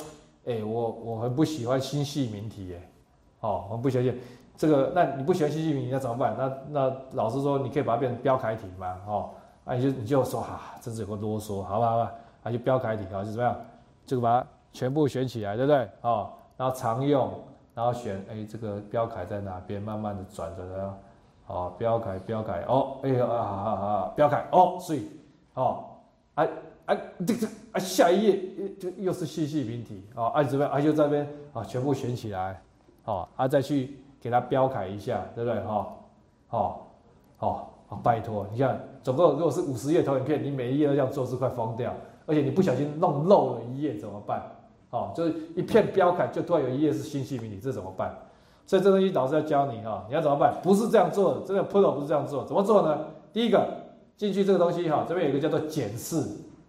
[0.47, 2.81] 哎，我我很不喜欢新系名题耶，
[3.41, 4.17] 哦，我不喜欢
[4.57, 6.35] 这个，那你不喜欢新系名题那怎么办？
[6.39, 9.29] 那那老师说你可以把它变成标楷体嘛，哦。
[9.65, 12.11] 啊，你就你就说哈，真是有个啰嗦，好吧好吧，
[12.43, 13.55] 啊就标楷体啊，就怎么样，
[14.05, 15.89] 就把它全部选起来，对不对？
[16.01, 17.33] 哦，然后常用，
[17.73, 19.81] 然后选，哎，这个标楷在哪边？
[19.81, 20.97] 慢慢的转着的，
[21.47, 25.09] 哦，标楷标楷，哦，哎呀啊啊啊，标楷，哦，所以，
[25.55, 25.83] 哦，
[26.35, 26.45] 啊
[26.85, 26.95] 啊
[27.25, 30.71] 这这啊下一页就又是细细平体，哦，啊怎么样？
[30.73, 32.61] 啊就这边啊全部选起来，
[33.05, 35.59] 哦，啊再去给它标楷一下，对不对？
[35.61, 35.87] 哈，
[36.47, 36.87] 好，
[37.37, 37.71] 好。
[37.89, 41.93] 啊，拜托，你看，总共如果是五十页投影片，你每一页都这样做是快疯掉，
[42.25, 44.41] 而且你不小心弄漏了一页怎么办？
[44.89, 48.15] 哦，就是一片标楷，就突然有一页是星系迷你，这怎么办？
[48.65, 50.55] 所以这东西老师要教你哈，你要怎么办？
[50.63, 53.05] 不是这样做的，这个 Pro 不是这样做，怎么做呢？
[53.31, 53.67] 第一个
[54.17, 56.23] 进去这个东西哈，这边有一个叫做检视，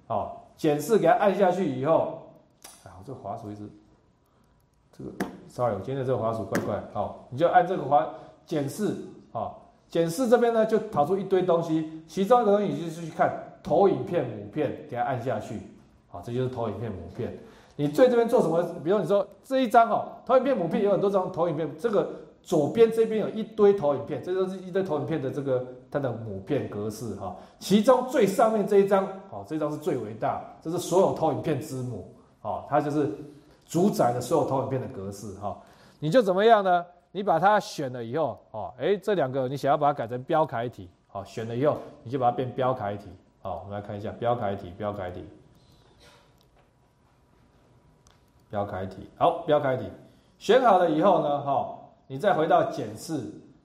[0.07, 2.29] 好，检视给它按下去以后，
[2.85, 3.71] 啊，我这个滑鼠一直，
[4.93, 5.11] 这个
[5.49, 8.07] ，sorry，我今天这个滑鼠怪怪，好，你就按这个滑
[8.45, 8.95] 检视，
[9.33, 9.63] 好。
[9.89, 13.33] 检视这边呢，就跑出一堆东西，其中一个东西就是去看
[13.63, 15.61] 投影片母片，给它按下去，
[16.09, 17.37] 好，这就是投影片母片。
[17.77, 18.63] 你最这边做什么？
[18.83, 22.11] 比如你说这一张哦，投影片母片有很多张投影片，这个
[22.43, 27.37] 左边这边有一堆投影片，这都是一堆投影片的这个它的母片格式哈。
[27.59, 33.11] 其中最上面这一张，好，这张是最伟大，这是所有投影片之母，好，它就是
[33.67, 35.57] 主宰的所有投影片的格式哈。
[35.99, 36.85] 你就怎么样呢？
[37.13, 43.09] 你把它选了以后，哦，哎，这两个你想要把它改成标楷体，好，选了以后你就把它变标楷体，
[43.41, 45.25] 好，我们来看一下标楷体，标楷体，
[48.51, 49.91] 标楷体，好，标楷体，
[50.39, 53.23] 选好了以后呢，哈，你再回到检视，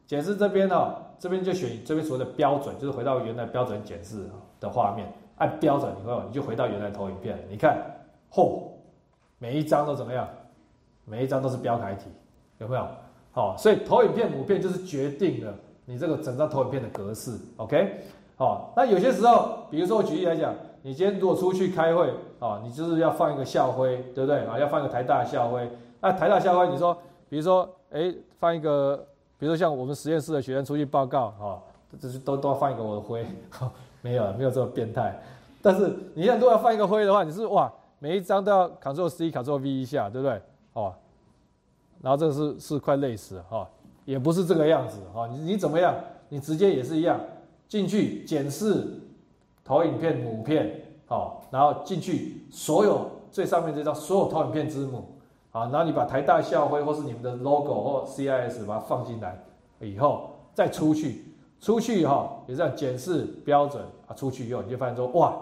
[0.07, 4.29] 检视这边呢，这边就选这边所谓的标准，就是回到原来标准检视
[4.59, 7.77] 的画面，按标准以后，你就回到原来投影片，你看，
[8.31, 8.61] 嚯，
[9.39, 10.25] 每一张都怎么样？
[11.03, 12.05] 每一张都是标楷体，
[12.59, 12.87] 有没有？
[13.31, 15.53] 好，所以投影片母片就是决定了
[15.85, 17.31] 你这个整张投影片的格式。
[17.57, 18.01] OK，
[18.35, 24.39] 好，那有些时候，比如说我举例来讲，你今天如果出去开会，啊，你就是要放一个校徽，对不对？
[24.45, 25.69] 啊，要放一个台大校徽。
[26.01, 26.97] 那台大校徽，你说，
[27.29, 28.97] 比如说，哎，放一个，
[29.39, 31.57] 比如说像我们实验室的学生出去报告，啊，
[31.99, 33.25] 这是都都要放一个我的徽。
[34.01, 35.21] 没有，没有这么变态。
[35.61, 40.41] 但是你现在如果要放一个徽的话，你是哇，每一张都要 Ctrl C Ctrl V 一下，对不对？
[40.73, 40.93] 哦。
[42.01, 43.67] 然后这个是是快累死哈，
[44.05, 45.93] 也不是这个样子哈，你你怎么样？
[46.29, 47.19] 你直接也是一样，
[47.67, 48.87] 进去检视
[49.63, 55.05] 投影片母片，好，然后进去所有最上面这张所有投影片之母，
[55.51, 59.43] 好，然后你把台大校徽或是你们的 logo 或 CIS 把它放进来
[59.79, 61.25] 以后，再出去，
[61.59, 65.35] 出去哈也是要检视标准啊，出去以后你就发现说哇，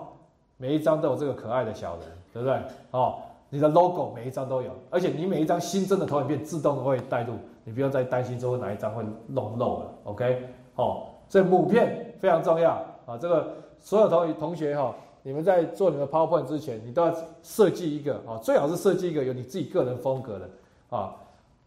[0.58, 2.62] 每一张都有这个可爱的小人，对不对？
[2.92, 3.20] 哦。
[3.52, 7.34] 你的 logo 每一张都有，而且你每一张新增的投影片自动会带入，
[7.64, 9.86] 你不用再担心说哪一张会弄漏了。
[10.04, 12.72] OK，好，所以母片非常重要
[13.08, 13.18] 啊。
[13.18, 20.50] 这个所有同同学哈，你们在做你们 PowerPoint 之前，你都要设计一个啊，最好是设计一个有你自己个人风格的
[20.96, 21.16] 啊。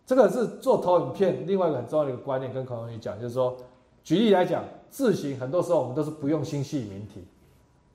[0.06, 3.56] 这个是做投影片另外一个很重要的一个观念，跟孔同学讲，就是说，
[4.04, 7.24] 举例来讲，字形很多时候我们都是不用心系名体，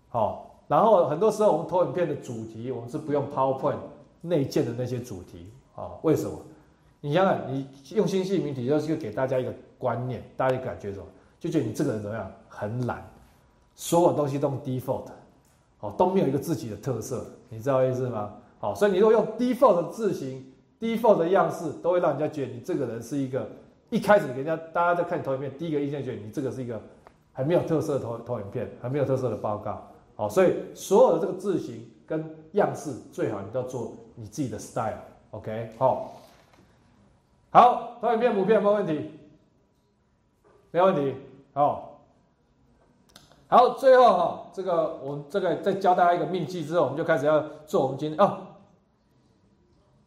[0.10, 0.47] 好。
[0.68, 3.78] 然后很多时候我们投影片的主题，我们是不用 PowerPoint
[4.22, 5.92] 内建的那些主题啊？
[6.02, 6.38] 为什么？
[7.00, 11.06] 你想想，你用心系名体，就是给大家一个观念，大家感觉什么？
[11.40, 12.32] 就觉得你这个人怎么样？
[12.50, 13.08] 很懒，
[13.76, 15.06] 所有东西都用 default，
[15.80, 18.34] 哦，都没有一个自己的特色，你知道意思吗？
[18.60, 20.44] 好，所以你如果用 default 的字型、
[20.80, 23.48] default 的样式，都会让人家觉得你这个人是一个
[23.92, 26.82] 一开始给人家大家在看投影片，第一个印象觉得你这个是一个
[27.32, 29.88] 很没有特色的投投影片，很没有特色的报告。
[30.18, 35.70] 好，所以所有的这个字形跟样式，最好你都要做你自己的 style，OK？
[35.78, 36.14] 好，
[37.52, 39.12] 好，投影片、母片没问题？
[40.72, 41.16] 没问题。
[41.54, 42.02] 好，
[43.48, 48.40] 好，最后哈，这个我们这个再教大家一个秘籍之后，我们就开始要做我们今天哦，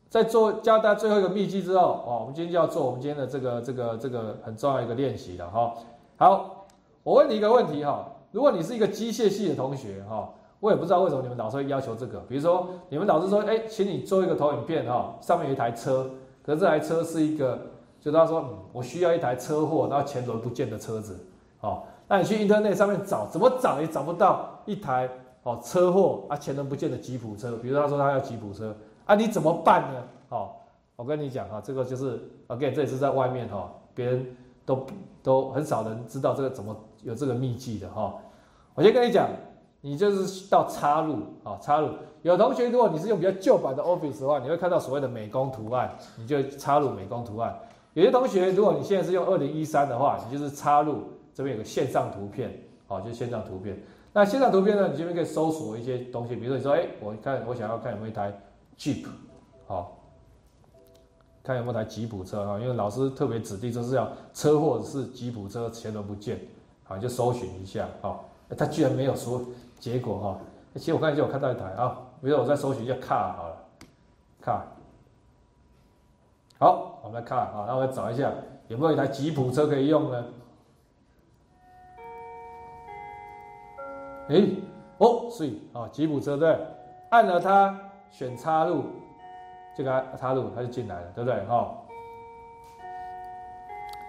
[0.09, 5.75] 在做教大家最后一个秘籍之后，哦，我们今天就要做我们今天的这个这个这个很重要一个练习了哈。
[6.17, 6.67] 好，
[7.05, 8.17] 我问你一个问题哈。
[8.33, 12.21] 如果你是一个机械系的同学哈，我也不知道为什么你们老师会要求这个。
[12.29, 16.09] 比如说，你们老师说，哎，请你做一个投影片哈，上面有一台车，
[16.45, 17.59] 可是这台车是一个，
[18.01, 21.19] 就他说，我需要一台车祸，然后前轮不见的车子，
[21.61, 25.09] 哦，那你去 Internet 上面找，怎么找也找不到一台
[25.43, 27.57] 哦车祸啊前轮不见的吉普车。
[27.57, 28.73] 比如他说他要吉普车，
[29.07, 30.03] 啊，你怎么办呢？
[30.29, 30.51] 哦，
[30.95, 34.87] 我跟你讲哈，这个就是 OK，这也是在外面哈，别人都
[35.23, 36.77] 都很少人知道这个怎么。
[37.03, 38.15] 有这个秘籍的哈，
[38.75, 39.29] 我先跟你讲，
[39.81, 41.89] 你就是到插入啊，插入。
[42.23, 47.59] 有同学如果你是用比较旧版的 Office 的话，你会看到所谓的美工图案，你就插入美工图案。
[47.95, 53.83] 有些同学如果你现在是用二零一三的话，你就是插入这边有个线上图片，好，就是线上图片。
[54.13, 58.39] 那线上图片呢，你这边可以搜索一些东西，比如说你说，哎，我看我想要看有没有一台
[58.77, 59.07] Jeep，
[59.67, 59.97] 好，
[61.43, 66.39] 看有没有台吉普车啊，因为老师特别指定就是要车祸是吉普车前轮不见。
[66.91, 68.19] 啊，就搜寻一下，哦，
[68.59, 69.41] 他居然没有说
[69.79, 70.39] 结果哈。
[70.75, 73.57] 其实我看一下，我看到一台啊，比如我再搜寻一下 car 好了
[74.43, 74.61] ，car，
[76.59, 78.33] 好，我们来看啊，那我找一下
[78.67, 80.25] 有没有一台吉普车可以用呢？
[84.29, 84.49] 哎，
[84.99, 86.59] 哦，所以啊，吉普车对，
[87.11, 87.79] 按了它
[88.11, 88.85] 选插入，
[89.77, 91.45] 这个插入它就进来了，对不对？
[91.47, 91.73] 哈，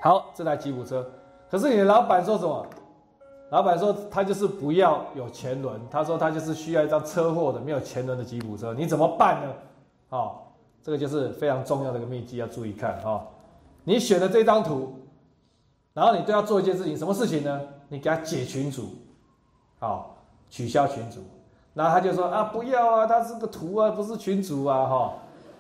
[0.02, 1.08] 好，这台吉普车。
[1.52, 2.66] 可是你的老板说什么？
[3.50, 9.54] 老板说他就是不要有前轮，他说他就是需要一张车祸的没有前轮的吉普车，你怎么办呢？
[10.08, 13.22] 好，这个就是非常重要的一个秘籍，要注意看哈。
[13.84, 14.96] 你选的这张图，
[15.94, 17.60] 然后你都要做一件事情，什么事情呢？
[17.90, 18.86] 你给他解群组，
[19.78, 20.16] 好，
[20.50, 21.20] 取消群组。
[21.74, 25.14] 然后他就说啊，不要啊，他是个图啊，不是群主啊，哈。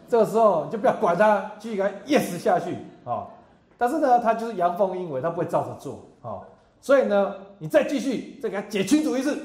[0.08, 3.28] 这个时候你就不要管他，继续给他 yes 下去，啊。
[3.82, 6.38] 但是呢，他就是阳奉阴违，他不会照着做啊。
[6.80, 9.36] 所以呢，你再继续再给他解清楚一次，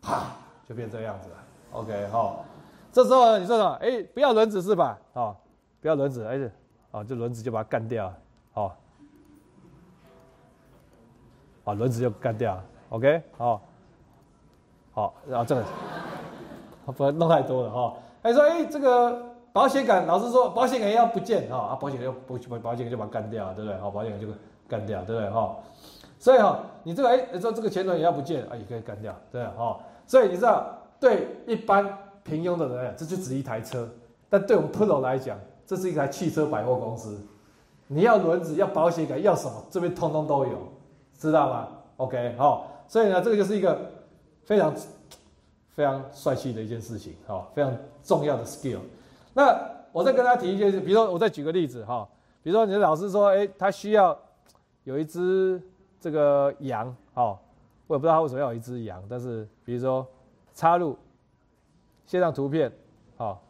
[0.00, 0.22] 啪，
[0.66, 1.36] 就变这样子了。
[1.72, 2.36] OK 哈，
[2.90, 3.74] 这时候你说什么？
[3.82, 4.98] 哎，不要轮子是吧？
[5.12, 5.36] 哦，
[5.82, 6.50] 不要轮子，而且，
[6.92, 8.10] 哦，这轮子就把它干掉，
[8.54, 8.72] 哦，
[11.62, 12.58] 把轮子就干掉
[12.88, 13.60] ，OK，好，
[14.94, 15.62] 好，然后这个
[16.96, 17.94] 不要弄太多了哈。
[18.22, 23.78] 还说，哎，这个保险杆，老师说保险杆要不见哈，啊，保险杆不保保险杆就把它干掉，对不对？
[23.78, 24.26] 好，保险杆就
[24.66, 25.30] 干掉，对不对？
[25.30, 25.56] 哈，
[26.18, 29.78] 所以哈，你这个哎，说这个前轮也要不见啊，也可以干掉，对哈。
[30.08, 31.86] 所以你知道，对一般
[32.24, 33.84] 平庸的人，这就只一台车；
[34.28, 37.16] 但对我们 Pro 来讲，这是一台汽车百货公司。
[37.86, 40.58] 你要轮子，要保险杆，要什么，这边通通都有，
[41.16, 41.68] 知道吗
[41.98, 43.78] ？OK，好，所以呢，这个就是一个
[44.44, 44.74] 非常
[45.76, 47.72] 非常帅气的一件事情，哈，非常
[48.02, 48.80] 重要的 skill。
[49.34, 49.60] 那
[49.92, 52.08] 我再跟大家提一件事，比如说，我再举个例子，哈，
[52.42, 54.18] 比如说你的老师说，哎，他需要
[54.84, 55.60] 有一只
[56.00, 57.38] 这个羊，哈。
[57.86, 60.06] 我也不知道他为什么要有一只羊，但是比如说
[60.54, 60.96] 插入
[62.06, 62.72] 线上图片，
[63.18, 63.42] 好，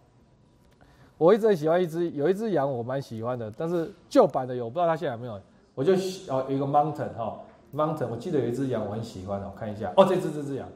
[1.17, 5.41] 我一直很喜欢一只有一只羊，我蛮喜欢的，但是旧版的有，我不知道他现在有没有，
[5.77, 5.93] 我就
[6.29, 7.39] 哦有一个 mountain 哈
[7.73, 10.69] mountain，我记得有一只羊我很喜欢的，我看一下哦，这只这只羊，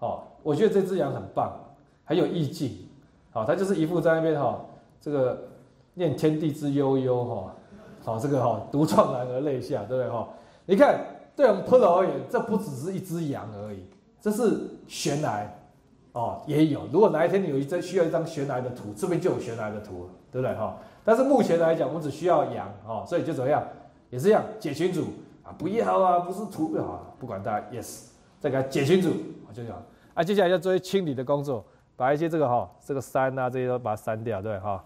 [0.00, 1.56] 哦，我觉得这只羊很棒，
[2.04, 2.83] 很有意境，
[3.34, 4.64] 好，他就是一副在那边哈，
[4.98, 5.38] 这个
[5.92, 7.54] 念天地之悠悠哈，
[8.02, 10.26] 好这个哈独怆然而泪下，对不对哈？
[10.64, 10.98] 你看。
[11.36, 13.84] 对我们 Pro 而言，这不只是一只羊而已，
[14.20, 15.52] 这是悬崖
[16.12, 16.82] 哦，也有。
[16.92, 20.76] 如果哪一天你有一张需要一张悬崖的图，这边就有悬崖的图了，对不对哈？
[21.04, 23.60] 但是目前来讲，我们只需要羊哦，所以就怎么样，
[24.10, 25.06] 也是一样解群组
[25.42, 28.04] 啊，不要啊，不是图啊，不管大家 yes，
[28.38, 29.10] 再给它解群组，
[29.48, 29.76] 我就讲
[30.14, 31.64] 啊，接下来要做些清理的工作，
[31.96, 34.84] 把一些这个哈，这个山啊这些都把它删掉，对哈。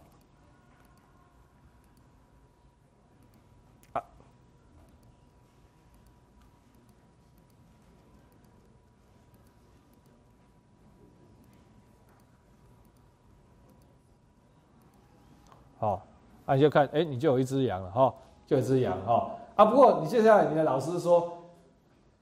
[15.81, 16.03] 好，
[16.45, 18.13] 那你就看，哎，你就有一只羊了哈，
[18.49, 19.65] 就有一只羊哈啊。
[19.65, 21.39] 不过你接下来你的老师说，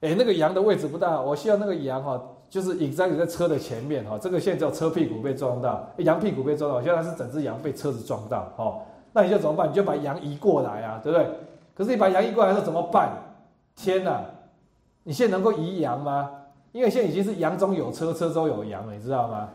[0.01, 4.17] 哎，那个羊的位置不大，我需要那个羊哈，就是隐在你在车的前面哈。
[4.21, 8.79] 这个现在叫车屁股被撞到，羊屁股被撞到，现在是整只羊被车子撞到哈。
[9.13, 9.69] 那你就怎么办？
[9.69, 11.27] 你就把羊移过来啊，对不对？
[11.75, 13.11] 可是你把羊移过来的时候怎么办？
[13.75, 14.21] 天哪，
[15.03, 16.31] 你现在能够移羊吗？
[16.71, 19.49] 因为现在已经是羊中有车，车中有羊了，你知道吗？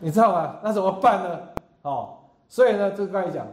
[0.00, 0.56] 你知道吗？
[0.62, 1.40] 那怎么办呢？
[1.82, 2.14] 哦。
[2.48, 3.46] 所以呢，就刚才讲，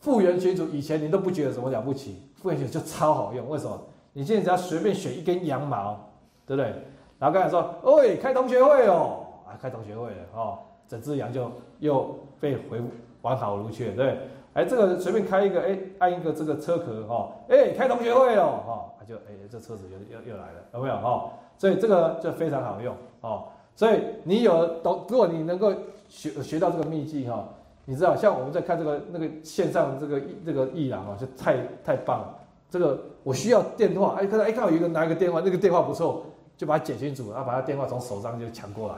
[0.00, 3.48] 复原群组以前你都不觉得什么了不起，复原群就超好用。
[3.48, 3.78] 为什么？
[4.14, 6.08] 你现在只要随便选一根羊毛，
[6.46, 6.74] 对不对？
[7.18, 11.50] 然后刚才说，喂，开同学会哦，啊，开同学会了哦，整只羊就
[11.80, 12.80] 又被回
[13.22, 14.18] 完好如初，对不对？
[14.54, 21.30] 哎，这个随便开一个，哎，按一个这个车壳哈，哎，开同学会哦，哈，就哎，这车子又又又来了，有没有哈？
[21.56, 23.44] 所以这个就非常好用哦。
[23.74, 25.72] 所以你有懂，如果你能够
[26.08, 27.48] 学学到这个秘籍哈。
[27.90, 32.38] 你知道，像我们在看这个那个线上这个这个艺廊啊，就太太棒了。
[32.68, 36.26] 这个我需要电话，哎，看到哎，看到有一个拿一个电话，那个电话不错，
[36.58, 38.94] 就把它剪清楚，然后把他电话从手上就抢过来，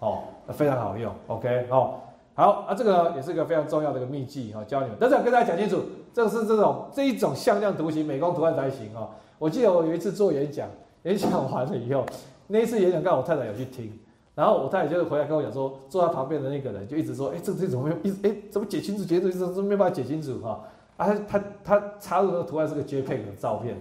[0.00, 1.10] 哦，非常好用。
[1.28, 1.94] OK，哦，
[2.34, 4.96] 好啊，这个也是一个非常重要的一个秘籍哈，教你们。
[5.00, 5.80] 但是要跟大家讲清楚，
[6.12, 9.08] 这是这种这一种向量图形美工图案才行哦。
[9.38, 10.68] 我记得我有一次做演讲，
[11.04, 12.04] 演讲完了以后，
[12.48, 13.96] 那一次演讲刚好我太太有去听。
[14.34, 17.96] 然后我太太就是回来跟我讲说，坐在旁边的那个人就一直说，哎，这这怎么没有？
[18.02, 19.04] 一哎，怎么解清楚？
[19.04, 20.40] 解清楚，怎么没办法解清楚？
[20.42, 20.60] 哈，
[20.96, 23.76] 啊，他他他插入那个图案是个 JPEG 的照片，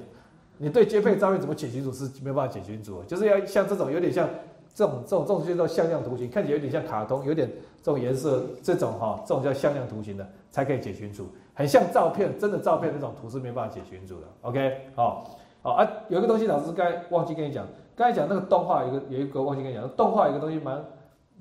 [0.63, 4.29] 你对接配照片怎么解清楚是没办法解清楚，就是要像这种有点像
[4.73, 7.49] 这种这种这种叫做向量图形，看起来有点像卡通，有点
[7.81, 14.27] 这种颜色，这种哈，这种叫向量图形的才可以解清楚，很像照片，真的照片那种图是没办法解清楚的。
[14.41, 17.67] OK，好，好啊，有一个东西老师刚忘记跟你讲。
[17.95, 20.83] 刚才讲那个动画，有个有一个忘记跟你讲，动画有个东西蛮，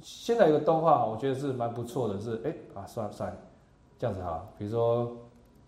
[0.03, 3.37] 现在有个动画我觉得是蛮不错的，是哎啊算了算了，
[3.99, 5.17] 这样子哈，比如说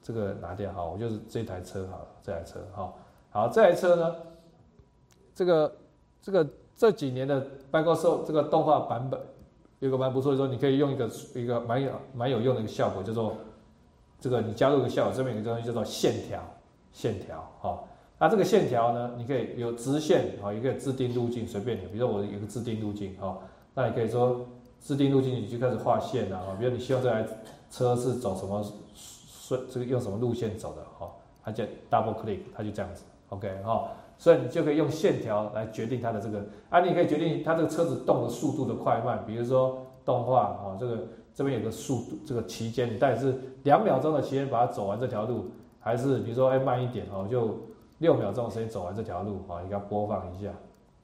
[0.02, 2.92] 这个拿掉哈，我就是这台车好了，这台车哈，
[3.34, 4.14] 好这台车呢，
[5.34, 5.76] 这个
[6.22, 9.20] 这个这几年的办公室这个动画版本
[9.80, 13.36] 有个蛮不错的，说你可以用一个一个蛮有蛮有用的一个效果，叫做
[14.20, 16.40] 这个你加入一个效果，这边有个东西叫做线条
[16.92, 17.82] 线条哈。
[18.20, 19.10] 那这个线条呢？
[19.18, 21.86] 你可以有直线啊，也可以自定路径，随便你。
[21.86, 23.36] 比如说我有个自定路径哈，
[23.74, 24.46] 那你可以说
[24.78, 26.56] 自定路径，你就开始画线了啊。
[26.56, 27.26] 比如你希望这台
[27.68, 31.10] 车是走什么顺，这个用什么路线走的哈，
[31.42, 33.02] 它叫 double click，它就这样子
[33.34, 33.90] ，OK 哈。
[34.16, 39.22] 所以你就可以用线条来决定它的这个啊，你可以决定它这个车子动的速度的快慢。
[39.26, 40.98] 比如说动画啊，这个
[41.34, 43.34] 这边有个速度，这个期间你到底是
[43.64, 45.50] 两秒钟的期间把它走完这条路，
[45.80, 47.58] 还是比如说哎慢一点哦就。
[47.98, 50.50] 六秒钟的时间走完这条路啊，你给它播放一下，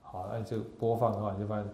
[0.03, 1.65] 好，那你就播放的话，你就发现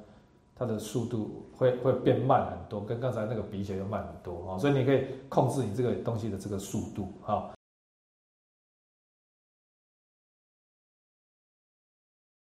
[0.54, 7.55] 它的速度会会变慢很多，跟刚才那个比起来就慢很多啊，所以你可以控制你这个东西的这个速度啊。